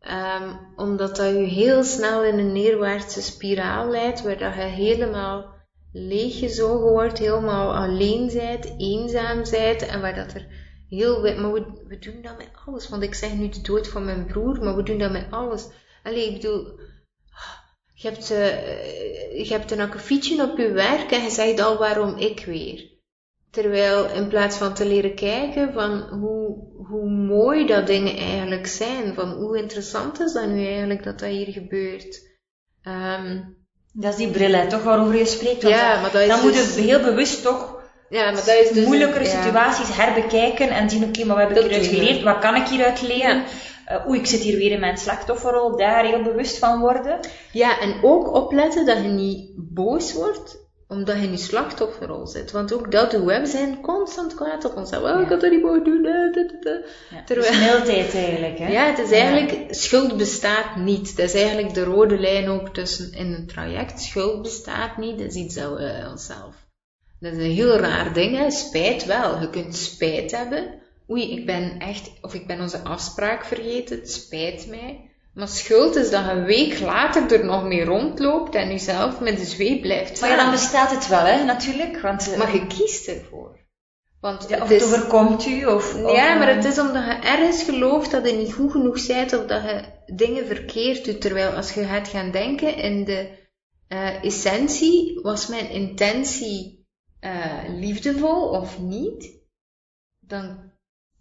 [0.00, 5.54] Um, omdat dat je heel snel in een neerwaartse spiraal leidt, waar dat je helemaal
[5.92, 10.46] leeggezogen wordt, helemaal alleen zijt, eenzaam zijt, en waar dat er
[10.88, 11.20] heel...
[11.20, 14.26] Maar we, we doen dat met alles, want ik zeg nu de dood van mijn
[14.26, 15.68] broer, maar we doen dat met alles.
[16.02, 16.80] Allee, ik bedoel,
[18.00, 22.16] je hebt, uh, je hebt een akkefietje op je werk en je zegt al waarom
[22.16, 22.88] ik weer.
[23.50, 29.14] Terwijl in plaats van te leren kijken van hoe, hoe mooi dat dingen eigenlijk zijn,
[29.14, 32.28] van hoe interessant is dat nu eigenlijk dat dat hier gebeurt.
[32.82, 33.56] Um,
[33.92, 35.62] Dat is die bril, hè, toch, waarover je spreekt.
[35.62, 38.60] Want Ja, maar dat is dan dus- moeten we heel bewust toch Ja, maar dat
[38.64, 38.84] is dus...
[38.84, 42.22] moeilijkere situaties herbekijken en zien, oké, maar wat heb ik Dat hieruit geleerd?
[42.22, 43.36] Wat kan ik hieruit leren?
[43.36, 43.44] Ja.
[43.90, 45.76] Eh, oei, ik zit hier weer in mijn slachtofferrol.
[45.76, 47.18] Daar heel bewust van worden.
[47.52, 52.50] Ja, en ook opletten dat je niet boos wordt omdat je in je slachtofferrol zit.
[52.50, 53.40] Want ook dat doen we.
[53.40, 55.10] We zijn constant kwaad op onszelf.
[55.14, 56.04] Oh, ik had dat niet mogen doen.
[56.06, 56.72] eh.
[57.10, 58.68] Ja, Terwijl- mildheid eigenlijk, hè.
[58.68, 61.16] Ja, het is eigenlijk, schuld bestaat niet.
[61.16, 64.00] Dat is eigenlijk de rode lijn ook tussen in een traject.
[64.00, 66.54] Schuld bestaat niet, dat is iets dat we onszelf.
[67.20, 68.50] Dat is een heel raar ding, hè.
[68.50, 69.40] Spijt wel.
[69.40, 70.74] Je kunt spijt hebben.
[71.10, 75.10] Oei, ik ben echt, of ik ben onze afspraak vergeten, het spijt mij.
[75.34, 79.38] Maar schuld is dat je een week later er nog mee rondloopt en jezelf met
[79.38, 82.00] de zweep blijft Maar ja, dan bestaat het wel, hè, natuurlijk.
[82.00, 83.58] Want eh, Maar je kiest ervoor.
[84.20, 84.82] Want ja, of het is...
[84.82, 85.94] overkomt u, of...
[85.94, 89.38] of, Ja, maar het is omdat je ergens gelooft dat je niet goed genoeg bent
[89.38, 89.84] of dat je
[90.14, 91.20] dingen verkeerd doet.
[91.20, 93.38] Terwijl als je gaat gaan denken in de
[93.88, 96.86] eh, essentie, was mijn intentie
[97.20, 99.38] eh, liefdevol of niet?
[100.20, 100.69] Dan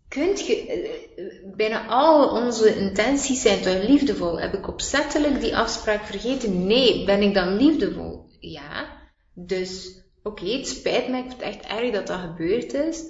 [0.09, 4.39] kunt je, eh, bijna al onze intenties zijn toch liefdevol.
[4.39, 6.67] Heb ik opzettelijk die afspraak vergeten?
[6.67, 7.05] Nee.
[7.05, 8.29] Ben ik dan liefdevol?
[8.39, 8.97] Ja.
[9.33, 13.03] Dus, oké, het spijt me, ik vind het echt erg dat dat gebeurd is.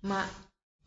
[0.00, 0.28] Maar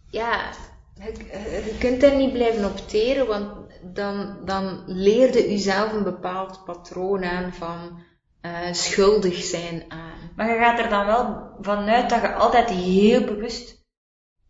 [0.10, 0.52] ja,
[0.96, 3.52] je, kunt er niet blijven opteren, want
[3.94, 8.04] dan, dan leerde u zelf een bepaald patroon aan van
[8.42, 10.32] eh, schuldig zijn aan.
[10.36, 13.85] Maar je gaat er dan wel vanuit dat je altijd heel bewust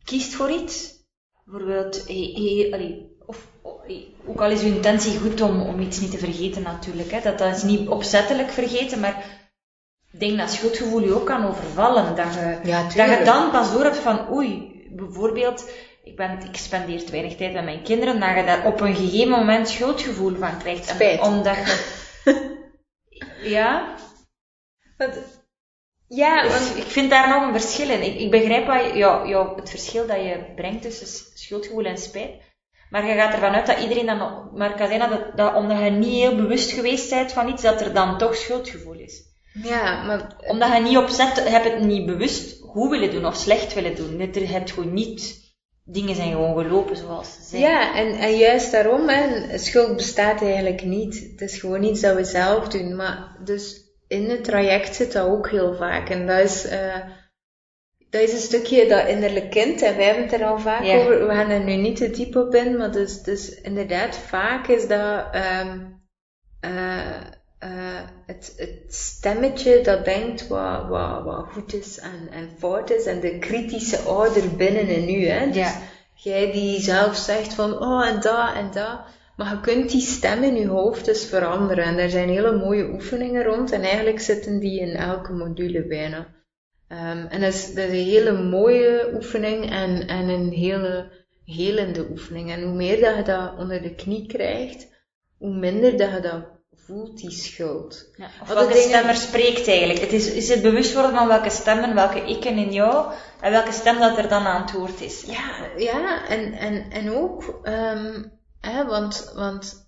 [0.05, 0.93] kiest voor iets.
[1.45, 5.79] Bijvoorbeeld, hey, hey, allee, of, oh, hey, ook al is uw intentie goed om, om
[5.79, 9.43] iets niet te vergeten natuurlijk, hè, dat, dat is niet opzettelijk vergeten, maar
[10.11, 12.15] ik denk dat schuldgevoel je ook kan overvallen.
[12.15, 15.69] Dat je, Ja, dat je dan pas door hebt van, oei, bijvoorbeeld,
[16.03, 18.95] ik, ben, ik spendeer te weinig tijd met mijn kinderen, dat je daar op een
[18.95, 20.87] gegeven moment schuldgevoel van krijgt.
[20.87, 21.21] En Spijt.
[21.21, 22.63] Omdat je...
[23.55, 23.95] ja,
[26.07, 28.01] Ja, dus want ik vind daar nog een verschil in.
[28.01, 31.97] Ik, ik begrijp wat je, jou, jou, het verschil dat je brengt tussen schuldgevoel en
[31.97, 32.31] spijt.
[32.89, 36.13] Maar je gaat ervan uit dat iedereen dan, maar kan zijn dat, omdat je niet
[36.13, 39.21] heel bewust geweest bent van iets, dat er dan toch schuldgevoel is.
[39.63, 43.35] ja, maar Omdat je niet opzet, je hebt het niet bewust goed willen doen of
[43.35, 44.19] slecht willen doen.
[44.19, 45.39] Het- Je hebt gewoon niet,
[45.83, 47.61] dingen zijn gewoon gelopen zoals ze zijn.
[47.61, 51.27] Ja, en, en juist daarom, hè, schuld bestaat eigenlijk niet.
[51.31, 52.95] Het is gewoon iets dat we zelf doen.
[52.95, 56.09] Maar dus in het traject zit dat ook heel vaak.
[56.09, 56.95] En dat is, eh,
[58.09, 59.81] dat is een stukje dat innerlijk kind.
[59.81, 60.95] En wij hebben het er al vaak Ja.
[60.97, 61.27] over.
[61.27, 62.77] We gaan er nu niet te diep op in.
[62.77, 65.79] Maar dus, dus inderdaad, vaak is dat ehm,
[66.59, 67.15] eh,
[67.59, 73.05] eh, het, het stemmetje dat denkt wat, wat, wat goed is en, en fout is.
[73.05, 75.27] En de kritische ouder binnen in u.
[75.27, 75.45] Hè.
[75.45, 75.71] Dus, Ja.
[76.17, 78.99] Jij die zelf zegt van, oh en dat en dat.
[79.37, 81.83] Maar je kunt die stem in je hoofd dus veranderen.
[81.83, 83.71] En er zijn hele mooie oefeningen rond.
[83.71, 86.27] En eigenlijk zitten die in elke module bijna.
[86.87, 91.11] Ehm, en dat is, dat is een hele mooie oefening en, en een hele
[91.45, 92.51] helende oefening.
[92.51, 94.87] En hoe meer dat je dat onder de knie krijgt,
[95.37, 96.43] hoe minder dat je dat
[96.85, 98.09] voelt, die schuld.
[98.15, 99.99] Ja, of Wat welke dingen- stem er spreekt eigenlijk.
[99.99, 103.71] Het is, is het bewust worden van welke stemmen, welke ikken in jou, en welke
[103.71, 105.21] stem dat er dan aan het woord is.
[105.27, 108.23] Ja, ja, en, en, en ook, ehm,
[108.71, 109.83] hè, want, want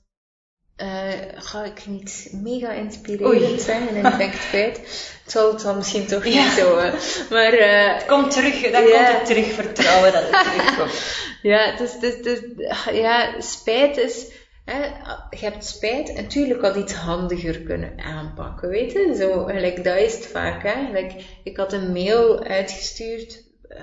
[0.75, 3.59] eh, ga ik niet mega inspirerend Oei.
[3.59, 4.77] zijn en ben ik het kwijt.
[5.23, 6.43] Het zal, het zal misschien toch Ja.
[6.43, 6.91] niet zo, hè.
[7.29, 11.03] maar eh, Het komt terug, dan komt het terug, vertrouwen dat het terugkomt.
[11.41, 14.25] ja, het het is, het is- ja, spijt is,
[14.65, 14.83] hè,
[15.29, 19.97] je hebt spijt en tuurlijk had iets handiger kunnen aanpakken, weet je, zo, gelijk, dat
[19.97, 21.13] is het vaak, hè, gelijk,
[21.43, 23.81] ik had een mail uitgestuurd, eh,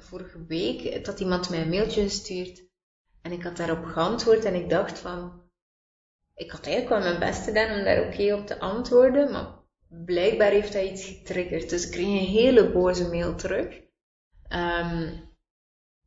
[0.00, 2.66] vorige week, dat iemand mij een mailtje gestuurd
[3.22, 5.42] en ik had daarop geantwoord en ik dacht van,
[6.34, 9.58] ik had eigenlijk wel mijn best gedaan om daar oké op te antwoorden, maar
[9.88, 11.70] blijkbaar heeft dat iets getriggerd.
[11.70, 13.80] Dus ik kreeg een hele boze mail terug.
[14.48, 15.12] Ehm,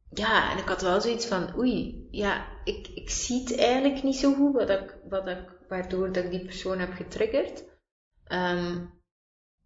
[0.10, 4.16] ja, en ik had wel zoiets van, oei, ja, ik, ik zie het eigenlijk niet
[4.16, 7.64] zo goed, wat ik, wat ik, waardoor dat ik die persoon heb getriggerd.
[8.24, 8.86] Ehm,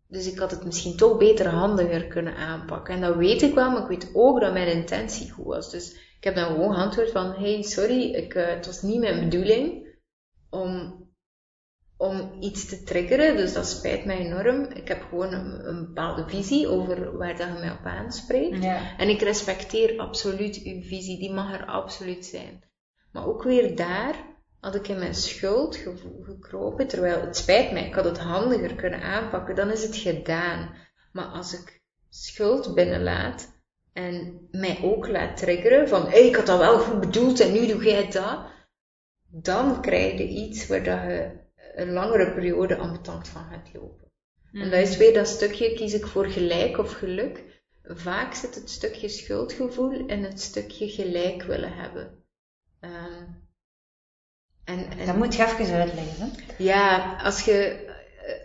[0.08, 2.94] dus ik had het misschien toch beter handiger kunnen aanpakken.
[2.94, 5.72] En dat weet ik wel, maar ik weet ook dat mijn intentie goed was.
[5.72, 9.88] Dus heb dan gewoon geantwoord van, hey, sorry, ik, eh, het was niet mijn bedoeling
[10.50, 11.04] om,
[11.98, 14.64] om iets te triggeren, dus dat spijt mij enorm.
[14.64, 18.64] Ik heb gewoon een, een bepaalde visie over waar dat je mij op aanspreekt.
[18.64, 18.98] Ja.
[18.98, 22.64] En ik respecteer absoluut uw visie, die mag er absoluut zijn.
[23.12, 24.16] Maar ook weer daar
[24.60, 29.02] had ik in mijn schuldgevoel gekropen, terwijl het spijt mij, ik had het handiger kunnen
[29.02, 30.76] aanpakken, dan is het gedaan.
[31.12, 33.55] Maar als ik schuld binnenlaat
[33.96, 37.68] en mij ook laat triggeren van, hé, ik had dat wel goed bedoeld en nu
[37.68, 38.40] doe jij dat,
[39.28, 41.32] dan krijg je iets waar dat je
[41.76, 44.12] een langere periode ambetant van gaat lopen.
[44.52, 47.44] En dat is weer dat stukje, kies ik voor gelijk of geluk.
[47.84, 52.24] Vaak zit het stukje schuldgevoel in het stukje gelijk willen hebben.
[52.80, 53.24] Ehm,
[54.64, 56.32] en, en, Dat moet je even uitleggen.
[56.32, 56.64] Hè?
[56.64, 57.85] ja, als je,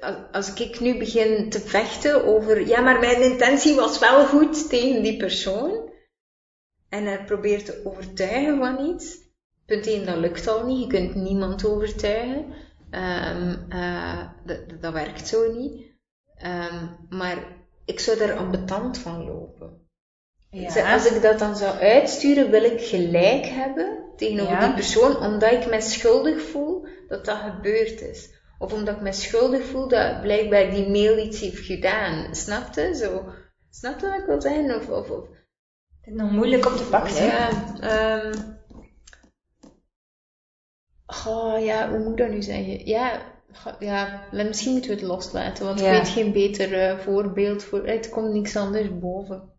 [0.01, 4.69] als- als ik nu begin te vechten over, ja, maar mijn intentie was wel goed
[4.69, 5.90] tegen die persoon,
[6.89, 9.19] en er probeert te overtuigen van iets,
[9.66, 12.44] punt 1, dat lukt al niet, je kunt niemand overtuigen,
[12.90, 15.89] Ehm, eh, dat, dat werkt zo niet,
[16.36, 17.36] Ehm, maar
[17.85, 19.89] ik zou daar ambetant van lopen.
[20.51, 24.65] Dus als ik dat dan zou uitsturen, wil ik gelijk hebben tegenover Ja.
[24.66, 28.40] die persoon, omdat ik me schuldig voel dat dat gebeurd is.
[28.61, 32.35] Of omdat ik me schuldig voel dat blijkbaar die mail iets heeft gedaan.
[32.35, 32.95] Snap je?
[32.95, 33.24] Zo.
[33.70, 34.74] Snap je wat ik wil zeggen?
[34.77, 35.28] Of, of, of.
[36.01, 37.24] Het is nog moeilijk om te pakken.
[37.24, 37.51] Ja,
[37.81, 38.32] ehm
[41.27, 42.87] oh, ja, hoe moet ik dat nu zeggen?
[42.87, 43.23] Ja,
[43.78, 45.87] ja, misschien moeten we het loslaten, want Ja.
[45.87, 47.87] ik weet geen beter eh, voorbeeld voor.
[47.87, 49.49] Het komt niks anders boven.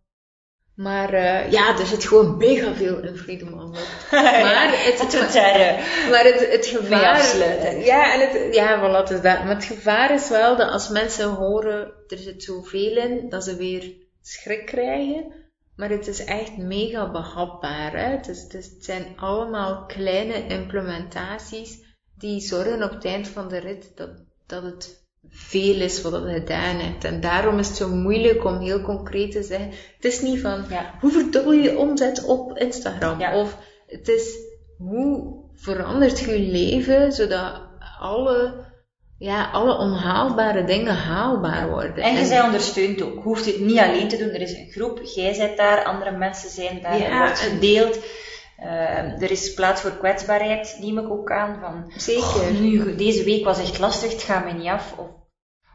[0.74, 4.06] Maar eh, ja, er zit gewoon mega veel in Freedom Unlocked.
[4.42, 7.36] Maar het, het eh, maar het, het gevaar...
[7.84, 9.44] Ja, en het, ja, voilà, het is dat.
[9.44, 13.56] Maar het gevaar is wel dat als mensen horen, er zit zoveel in, dat ze
[13.56, 13.92] weer
[14.22, 15.32] schrik krijgen.
[15.76, 17.92] Maar het is echt mega behapbaar.
[17.92, 18.10] Hè?
[18.10, 21.78] Het, is, het, is- het zijn allemaal kleine implementaties
[22.18, 24.10] die zorgen op het eind van de rit dat,
[24.46, 27.04] dat het veel is wat je gedaan hebt.
[27.04, 29.68] En daarom is het zo moeilijk om heel concreet te zeggen.
[29.96, 30.94] Het is niet van, Ja.
[31.00, 33.20] hoe verdubbel je omzet op Instagram?
[33.20, 33.36] Ja.
[33.40, 34.36] Of het is,
[34.78, 37.60] hoe verandert je leven zodat
[38.00, 38.64] alle,
[39.18, 42.04] ja, alle onhaalbare dingen haalbaar worden?
[42.04, 43.14] En je zij ondersteunt ook.
[43.14, 44.28] Je hoeft het niet alleen te doen.
[44.28, 47.60] Er is een groep, jij bent daar, andere mensen zijn daar, Ja, er wordt en-
[48.62, 49.16] gedeeld.
[49.18, 51.58] Eh, er is plaats voor kwetsbaarheid, neem ik ook aan.
[51.60, 52.22] Van, Zeker.
[52.24, 54.94] "Oh, nu, deze week was echt lastig, het gaat me niet af.
[54.98, 55.06] Of,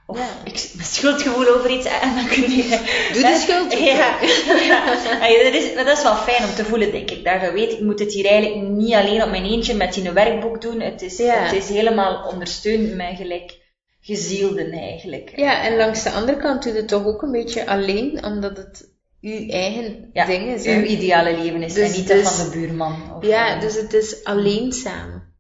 [0.06, 0.26] of Ja.
[0.44, 2.68] ik heb schuldgevoel over iets en dan kun je...
[3.14, 3.74] Doe de schuld.
[3.74, 4.18] Ja,
[4.72, 4.96] ja.
[5.44, 7.24] Dat, is, dat is wel fijn om te voelen, denk ik.
[7.24, 10.12] Dat je weet, ik moet het hier eigenlijk niet alleen op mijn eentje met die
[10.12, 10.80] werkboek doen.
[10.82, 13.66] Het is, het is helemaal ondersteund met gelijk
[14.02, 15.32] gezielden eigenlijk.
[15.36, 18.58] Ja, en langs de andere kant doe je het toch ook een beetje alleen, omdat
[18.58, 18.90] het
[19.28, 20.66] uw eigen ja, ding is.
[20.66, 23.16] uw ideale leven is Dus- en niet dus- dat van de buurman.
[23.16, 25.36] Of, Ja, eh, dus het is alleen samen.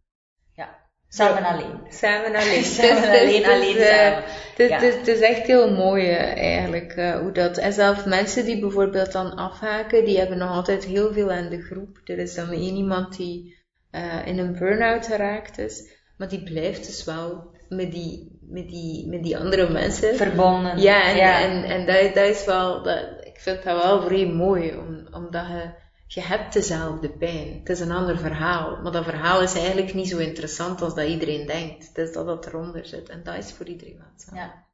[0.55, 0.75] ja,
[1.09, 1.79] samen alleen.
[1.89, 2.63] Samen alleen.
[2.63, 4.23] Samen Het is- alleen, alleen eh, samen.
[4.49, 4.75] Het is, Ja.
[4.79, 7.57] het is- het is echt heel mooi eh, eigenlijk eh, hoe dat.
[7.57, 11.61] En zelfs mensen die bijvoorbeeld dan afhaken, die hebben nog altijd heel veel aan de
[11.61, 11.97] groep.
[12.05, 13.55] Er is dan één iemand die
[13.91, 15.83] eh, in een burn-out geraakt is,
[16.17, 20.15] maar die blijft dus wel met die, met die, met die andere mensen.
[20.15, 20.79] Verbonden.
[20.79, 21.41] Ja, en, ja.
[21.41, 25.47] en, en dat, dat is wel, dat, ik vind dat wel vrij mooi, om, omdat
[25.47, 25.69] je,
[26.07, 27.53] je hebt dezelfde pijn.
[27.59, 31.07] Het is een ander verhaal, maar dat verhaal is eigenlijk niet zo interessant als dat
[31.07, 31.87] iedereen denkt.
[31.87, 34.27] Het is dat dat eronder zit en dat is voor iedereen wat.
[34.27, 34.35] zo.
[34.35, 34.65] Ja.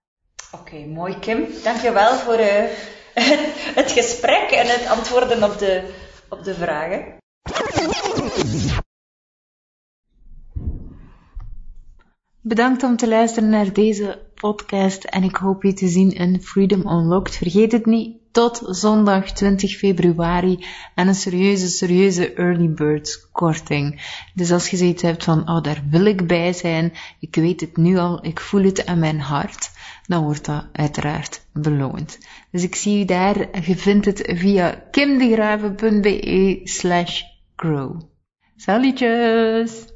[0.52, 1.48] Oké, mooi Kim.
[1.64, 2.64] Dankjewel voor eh,
[3.80, 5.94] het gesprek en het antwoorden op de,
[6.30, 7.18] op de vragen.
[12.41, 16.88] Bedankt om te luisteren naar deze podcast en ik hoop je te zien in Freedom
[16.88, 17.35] Unlocked.
[17.35, 20.65] Vergeet het niet, tot zondag 20 februari
[20.95, 24.01] en een serieuze, serieuze early bird korting.
[24.34, 27.77] Dus als je zoiets hebt van, oh daar wil ik bij zijn, ik weet het
[27.77, 29.72] nu al, ik voel het aan mijn hart,
[30.07, 32.18] dan wordt dat uiteraard beloond.
[32.51, 37.22] Dus ik zie je daar, je vindt het via kimdegraven.be slash
[37.55, 38.01] grow.
[38.55, 39.93] Salutjes!